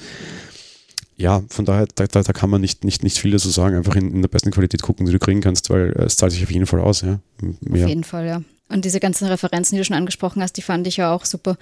[1.17, 3.77] Ja, von daher, da, da, da kann man nicht, nicht, nicht viel dazu sagen.
[3.77, 6.45] Einfach in, in, der besten Qualität gucken, die du kriegen kannst, weil es zahlt sich
[6.45, 7.01] auf jeden Fall aus.
[7.01, 7.19] Ja.
[7.61, 7.85] Mehr.
[7.85, 8.43] Auf jeden Fall, ja.
[8.69, 11.57] Und diese ganzen Referenzen, die du schon angesprochen hast, die fand ich ja auch super.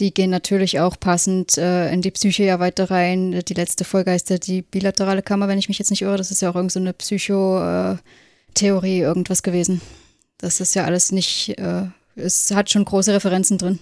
[0.00, 3.42] Die gehen natürlich auch passend äh, in die Psyche ja weiter rein.
[3.46, 6.16] Die letzte Folge heißt ja die bilaterale Kammer, wenn ich mich jetzt nicht irre.
[6.16, 9.80] Das ist ja auch irgendeine so Psychotheorie, äh, irgendwas gewesen.
[10.38, 11.84] Das ist ja alles nicht, äh,
[12.16, 13.78] es hat schon große Referenzen drin.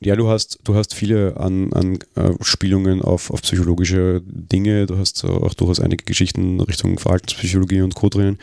[0.00, 4.86] Ja, du hast, du hast viele an, an äh, Spielungen auf, auf psychologische Dinge.
[4.86, 8.08] Du hast auch durchaus einige Geschichten Richtung Verhaltenspsychologie und Co.
[8.08, 8.38] drin.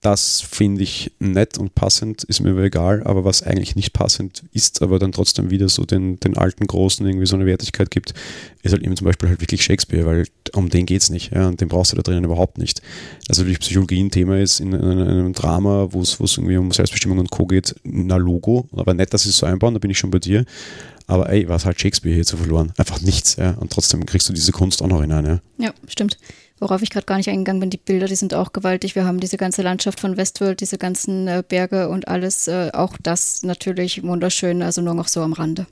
[0.00, 4.44] Das finde ich nett und passend, ist mir aber egal, aber was eigentlich nicht passend
[4.52, 8.14] ist, aber dann trotzdem wieder so den, den alten Großen irgendwie so eine Wertigkeit gibt,
[8.62, 11.48] ist halt eben zum Beispiel halt wirklich Shakespeare, weil um den geht es nicht ja,
[11.48, 12.80] und den brauchst du da drinnen überhaupt nicht.
[13.28, 17.18] Also natürlich Psychologie ein Thema ist in, in einem Drama, wo es irgendwie um Selbstbestimmung
[17.18, 17.46] und Co.
[17.46, 20.20] geht, na Logo, aber nett, dass sie es so einbauen, da bin ich schon bei
[20.20, 20.44] dir.
[21.08, 22.72] Aber ey, was hat Shakespeare hier zu verloren?
[22.76, 23.52] Einfach nichts, ja.
[23.52, 25.40] Und trotzdem kriegst du diese Kunst auch noch hinein, ja.
[25.58, 26.18] Ja, stimmt
[26.60, 28.94] worauf ich gerade gar nicht eingegangen bin, die Bilder, die sind auch gewaltig.
[28.94, 32.96] Wir haben diese ganze Landschaft von Westworld, diese ganzen äh, Berge und alles, äh, auch
[33.02, 35.66] das natürlich wunderschön, also nur noch so am Rande.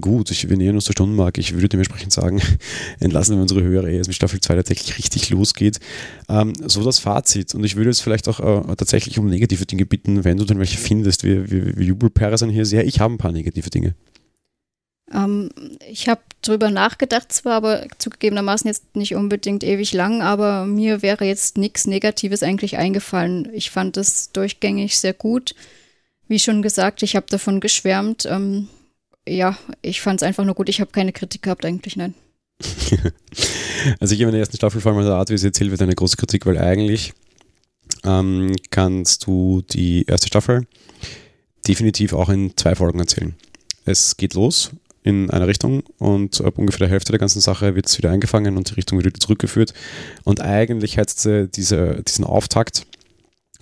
[0.00, 1.40] Gut, ich, wir nähern uns der Stundenmarke.
[1.40, 2.40] Ich würde dementsprechend sagen,
[3.00, 5.80] entlassen wir unsere Hörer, ehe mit Staffel 2 tatsächlich richtig losgeht.
[6.28, 7.54] Ähm, so das Fazit.
[7.54, 10.58] Und ich würde jetzt vielleicht auch äh, tatsächlich um negative Dinge bitten, wenn du dann
[10.58, 11.24] welche findest.
[11.24, 12.86] Wir, wir, wir jubelperre hier sehr.
[12.86, 13.94] Ich habe ein paar negative Dinge.
[15.12, 15.50] Ähm,
[15.88, 21.24] ich habe drüber nachgedacht zwar, aber zugegebenermaßen jetzt nicht unbedingt ewig lang, aber mir wäre
[21.24, 23.48] jetzt nichts Negatives eigentlich eingefallen.
[23.52, 25.54] Ich fand es durchgängig sehr gut.
[26.28, 28.26] Wie schon gesagt, ich habe davon geschwärmt.
[28.26, 28.68] Ähm,
[29.26, 30.68] ja, ich fand es einfach nur gut.
[30.68, 32.14] Ich habe keine Kritik gehabt eigentlich, nein.
[34.00, 35.82] also ich habe in der ersten Staffel vor allem der Art, wie es erzählt wird,
[35.82, 37.12] eine große Kritik, weil eigentlich
[38.04, 40.66] ähm, kannst du die erste Staffel
[41.66, 43.36] definitiv auch in zwei Folgen erzählen.
[43.84, 44.72] Es geht los
[45.02, 48.56] in eine Richtung und ab ungefähr der Hälfte der ganzen Sache wird es wieder eingefangen
[48.56, 49.72] und die Richtung wird wieder zurückgeführt.
[50.24, 52.86] Und eigentlich hättest du diese, diesen Auftakt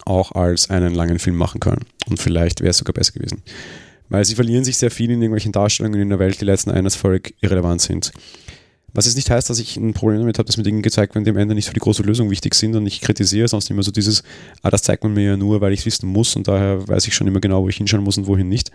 [0.04, 1.84] auch als einen langen Film machen können.
[2.08, 3.42] Und vielleicht wäre es sogar besser gewesen.
[4.08, 6.94] Weil sie verlieren sich sehr viel in irgendwelchen Darstellungen in der Welt, die letzten Endes
[6.94, 8.12] völlig irrelevant sind.
[8.92, 11.24] Was jetzt nicht heißt, dass ich ein Problem damit habe, dass mir Dinge gezeigt werden,
[11.24, 13.82] die am Ende nicht für die große Lösung wichtig sind und ich kritisiere sonst immer
[13.82, 14.22] so dieses,
[14.62, 17.06] ah, das zeigt man mir ja nur, weil ich es wissen muss und daher weiß
[17.06, 18.70] ich schon immer genau, wo ich hinschauen muss und wohin nicht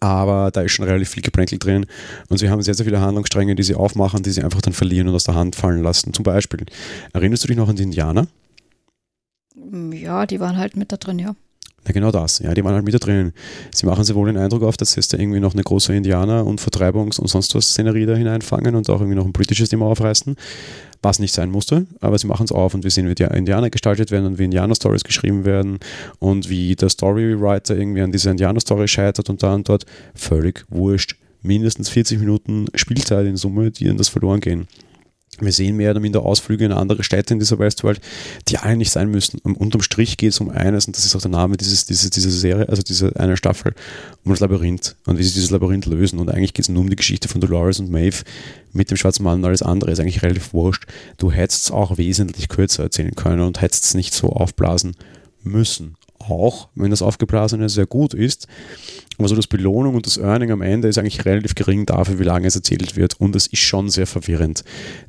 [0.00, 1.86] aber da ist schon relativ viel Geplänkel drin
[2.28, 5.08] und sie haben sehr, sehr viele Handlungsstränge, die sie aufmachen, die sie einfach dann verlieren
[5.08, 6.12] und aus der Hand fallen lassen.
[6.12, 6.64] Zum Beispiel,
[7.12, 8.26] erinnerst du dich noch an die Indianer?
[9.92, 11.34] Ja, die waren halt mit da drin, ja.
[11.86, 12.40] Ja, genau das.
[12.40, 13.32] Ja, die waren halt mit da drin.
[13.72, 16.44] Sie machen sehr wohl den Eindruck auf, dass jetzt da irgendwie noch eine große Indianer-
[16.44, 19.86] und Vertreibungs- und sonst was Szenerie da hineinfangen und auch irgendwie noch ein politisches Thema
[19.86, 20.36] aufreißen
[21.02, 23.70] was nicht sein musste, aber sie machen es auf und wir sehen, wie die Indianer
[23.70, 25.78] gestaltet werden und wie Indianer-Stories geschrieben werden
[26.18, 29.86] und wie der Storywriter irgendwie an dieser Indianer-Story scheitert und da und dort.
[30.14, 31.16] Völlig wurscht.
[31.42, 34.66] Mindestens 40 Minuten Spielzeit in Summe, die in das verloren gehen.
[35.40, 38.00] Wir sehen mehr oder minder Ausflüge in andere Städte in dieser Westworld,
[38.48, 39.38] die alle nicht sein müssen.
[39.40, 42.10] Und unterm Strich geht es um eines, und das ist auch der Name dieses, dieses,
[42.10, 43.74] dieser Serie, also dieser eine Staffel,
[44.24, 46.18] um das Labyrinth und wie sie dieses Labyrinth lösen.
[46.18, 48.24] Und eigentlich geht es nur um die Geschichte von Dolores und Maeve
[48.72, 49.90] mit dem schwarzen Mann und alles andere.
[49.90, 50.86] Ist eigentlich relativ wurscht.
[51.18, 54.96] Du hättest es auch wesentlich kürzer erzählen können und hättest es nicht so aufblasen
[55.42, 55.97] müssen
[56.30, 58.46] auch, wenn das Aufgeblasene sehr gut ist.
[59.18, 62.24] Aber so das Belohnung und das Earning am Ende ist eigentlich relativ gering dafür, wie
[62.24, 63.20] lange es erzählt wird.
[63.20, 64.64] Und es ist schon sehr verwirrend.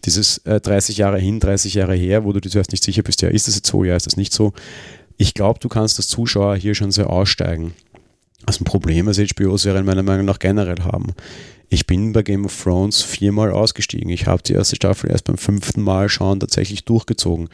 [0.06, 3.22] Dieses äh, 30 Jahre hin, 30 Jahre her, wo du dir zuerst nicht sicher bist,
[3.22, 4.54] ja, ist das jetzt so, ja, ist das nicht so.
[5.18, 7.74] Ich glaube, du kannst als Zuschauer hier schon sehr aussteigen.
[8.46, 11.14] Das ist ein Problem, was HBO-Serien meiner Meinung nach generell haben.
[11.72, 14.10] Ich bin bei Game of Thrones viermal ausgestiegen.
[14.10, 17.48] Ich habe die erste Staffel erst beim fünften Mal schauen tatsächlich durchgezogen.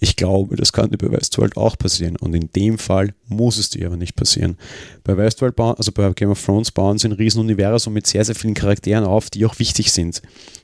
[0.00, 2.16] Ich glaube, das kann bei Westworld auch passieren.
[2.16, 4.56] Und in dem Fall muss es dir aber nicht passieren.
[5.04, 8.54] Bei Westworld, also bei Game of Thrones bauen sie ein Riesenuniversum mit sehr, sehr vielen
[8.54, 10.20] Charakteren auf, die auch wichtig sind.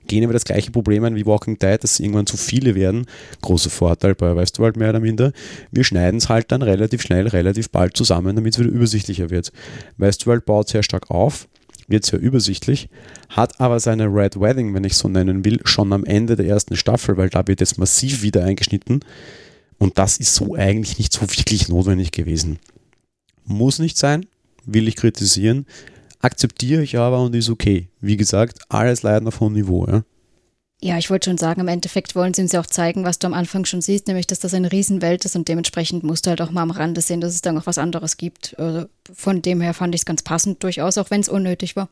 [0.08, 3.06] Gehen wir das gleiche Problem ein wie Walking Dead, dass sie irgendwann zu viele werden.
[3.40, 5.32] Großer Vorteil bei Westworld mehr oder minder.
[5.70, 9.52] Wir schneiden es halt dann relativ schnell, relativ bald zusammen, damit es wieder übersichtlicher wird.
[9.96, 11.46] Westworld baut sehr stark auf
[11.88, 12.88] wird sehr übersichtlich,
[13.28, 16.76] hat aber seine Red Wedding, wenn ich so nennen will, schon am Ende der ersten
[16.76, 19.00] Staffel, weil da wird jetzt massiv wieder eingeschnitten
[19.78, 22.58] und das ist so eigentlich nicht so wirklich notwendig gewesen.
[23.44, 24.26] Muss nicht sein,
[24.64, 25.66] will ich kritisieren,
[26.20, 27.88] akzeptiere ich aber und ist okay.
[28.00, 29.86] Wie gesagt, alles leiden auf hohem Niveau.
[29.86, 30.02] Ja?
[30.82, 33.26] Ja, ich wollte schon sagen, im Endeffekt wollen sie uns ja auch zeigen, was du
[33.26, 36.42] am Anfang schon siehst, nämlich, dass das eine Riesenwelt ist und dementsprechend musst du halt
[36.42, 38.58] auch mal am Rande sehen, dass es da noch was anderes gibt.
[38.58, 41.88] Also von dem her fand ich es ganz passend durchaus, auch wenn es unnötig war.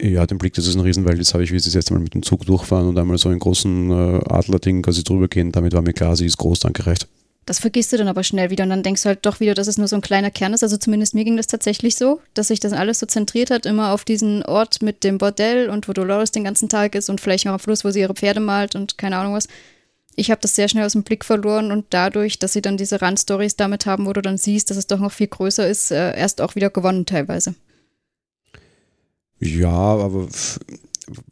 [0.00, 2.12] Ja, den Blick, das ist eine Riesenwelt, jetzt habe ich, wie sie jetzt mal mit
[2.12, 5.82] dem Zug durchfahren und einmal so einen großen äh, Adler-Ding quasi drüber gehen, damit war
[5.82, 7.06] mir klar, sie ist groß, danke, recht.
[7.44, 9.66] Das vergisst du dann aber schnell wieder und dann denkst du halt doch wieder, dass
[9.66, 10.62] es nur so ein kleiner Kern ist.
[10.62, 13.90] Also zumindest mir ging das tatsächlich so, dass sich das alles so zentriert hat, immer
[13.92, 17.44] auf diesen Ort mit dem Bordell und wo Dolores den ganzen Tag ist und vielleicht
[17.44, 19.48] noch am Fluss, wo sie ihre Pferde malt und keine Ahnung was.
[20.14, 23.02] Ich habe das sehr schnell aus dem Blick verloren und dadurch, dass sie dann diese
[23.02, 26.16] Randstories damit haben, wo du dann siehst, dass es doch noch viel größer ist, äh,
[26.16, 27.54] erst auch wieder gewonnen teilweise.
[29.40, 30.28] Ja, aber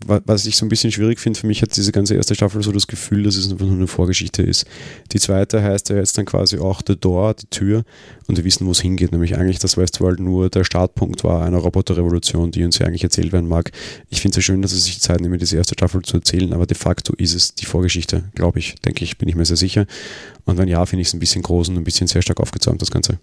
[0.07, 2.73] was ich so ein bisschen schwierig finde, für mich hat diese ganze erste Staffel so
[2.73, 4.67] das Gefühl, dass es einfach nur eine Vorgeschichte ist.
[5.13, 7.85] Die zweite heißt ja jetzt dann quasi auch The Door, die Tür,
[8.27, 11.59] und wir wissen, wo es hingeht, nämlich eigentlich, dass Westworld nur der Startpunkt war einer
[11.59, 13.73] Roboterrevolution, die uns ja eigentlich erzählt werden mag.
[14.09, 16.53] Ich finde es ja schön, dass sie sich Zeit nehmen, diese erste Staffel zu erzählen,
[16.53, 19.57] aber de facto ist es die Vorgeschichte, glaube ich, denke ich, bin ich mir sehr
[19.57, 19.87] sicher.
[20.45, 22.81] Und wenn ja, finde ich es ein bisschen groß und ein bisschen sehr stark aufgezäumt,
[22.83, 23.19] das Ganze.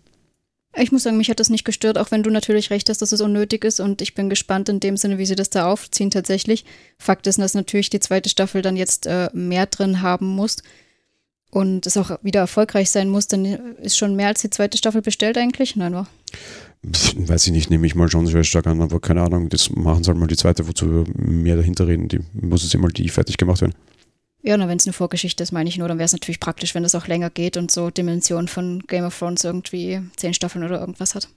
[0.79, 3.11] Ich muss sagen, mich hat das nicht gestört, auch wenn du natürlich recht hast, dass
[3.11, 6.11] es unnötig ist und ich bin gespannt in dem Sinne, wie sie das da aufziehen
[6.11, 6.65] tatsächlich.
[6.99, 10.57] Fakt ist, dass natürlich die zweite Staffel dann jetzt äh, mehr drin haben muss
[11.49, 13.45] und es auch wieder erfolgreich sein muss, dann
[13.81, 15.75] ist schon mehr als die zweite Staffel bestellt eigentlich.
[15.75, 16.07] Nein, war.
[16.83, 20.03] Weiß ich nicht, nehme ich mal schon sehr stark an, aber keine Ahnung, das machen
[20.03, 22.07] sie halt mal die zweite, wozu wir mehr dahinter reden.
[22.07, 23.73] Die muss jetzt immer die fertig gemacht werden.
[24.47, 26.83] Ja, wenn es eine Vorgeschichte ist, meine ich nur, dann wäre es natürlich praktisch, wenn
[26.83, 30.79] das auch länger geht und so Dimensionen von Game of Thrones irgendwie zehn Staffeln oder
[30.79, 31.27] irgendwas hat.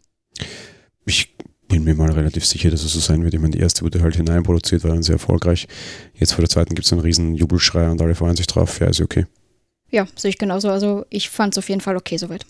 [1.07, 1.35] Ich
[1.67, 3.35] bin mir mal relativ sicher, dass es so sein wird.
[3.35, 5.67] Ich meine, die erste wurde halt hineinproduziert, war dann sehr erfolgreich.
[6.15, 8.79] Jetzt vor der zweiten gibt es einen riesen Jubelschrei und alle freuen sich drauf.
[8.79, 9.27] Ja, ist okay.
[9.91, 10.71] Ja, sehe ich genauso.
[10.71, 12.47] Also ich fand es auf jeden Fall okay soweit.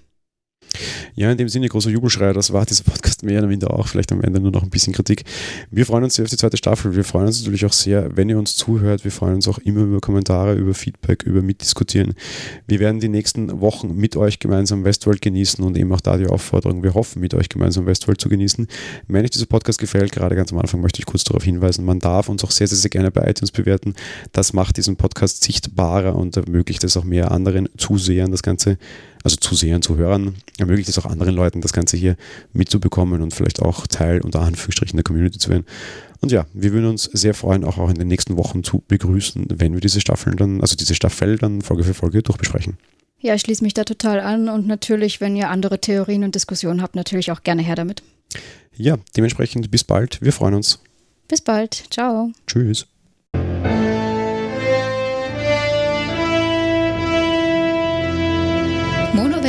[1.15, 3.89] Ja, in dem Sinne, großer Jubelschrei, das war dieser Podcast mehr oder minder auch.
[3.89, 5.25] Vielleicht am Ende nur noch ein bisschen Kritik.
[5.71, 6.95] Wir freuen uns sehr auf die zweite Staffel.
[6.95, 9.05] Wir freuen uns natürlich auch sehr, wenn ihr uns zuhört.
[9.05, 12.15] Wir freuen uns auch immer über Kommentare, über Feedback, über Mitdiskutieren.
[12.67, 16.27] Wir werden die nächsten Wochen mit euch gemeinsam Westworld genießen und eben auch da die
[16.27, 18.67] Aufforderung, wir hoffen, mit euch gemeinsam Westworld zu genießen.
[19.09, 21.99] Wenn euch dieser Podcast gefällt, gerade ganz am Anfang möchte ich kurz darauf hinweisen, man
[21.99, 23.95] darf uns auch sehr, sehr, sehr gerne bei iTunes bewerten.
[24.33, 28.79] Das macht diesen Podcast sichtbarer und ermöglicht es auch mehr anderen Zusehern, das Ganze
[29.23, 32.17] also Zusehern, Zuhörern, ermöglicht es auch anderen Leuten, das Ganze hier
[32.53, 35.67] mitzubekommen und vielleicht auch Teil unter Anführungsstrichen der Community zu werden.
[36.21, 39.47] Und ja, wir würden uns sehr freuen, auch, auch in den nächsten Wochen zu begrüßen,
[39.51, 42.77] wenn wir diese Staffeln dann, also diese Staffel dann Folge für Folge durchbesprechen.
[43.21, 46.81] Ja, ich schließe mich da total an und natürlich, wenn ihr andere Theorien und Diskussionen
[46.81, 48.03] habt, natürlich auch gerne her damit.
[48.77, 50.23] Ja, dementsprechend bis bald.
[50.23, 50.81] Wir freuen uns.
[51.29, 51.85] Bis bald.
[51.91, 52.33] Ciao.
[52.47, 52.87] Tschüss.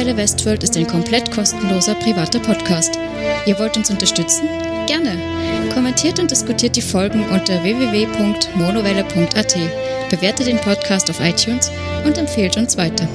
[0.02, 2.97] Monowelle Westworld ist ein komplett kostenloser privater Podcast.
[3.45, 4.49] Ihr wollt uns unterstützen?
[4.88, 5.16] Gerne.
[5.76, 9.56] Kommentiert und diskutiert die Folgen unter www.monowelle.at,
[10.10, 11.70] bewertet den Podcast auf iTunes
[12.04, 13.08] und empfehlt uns weiter.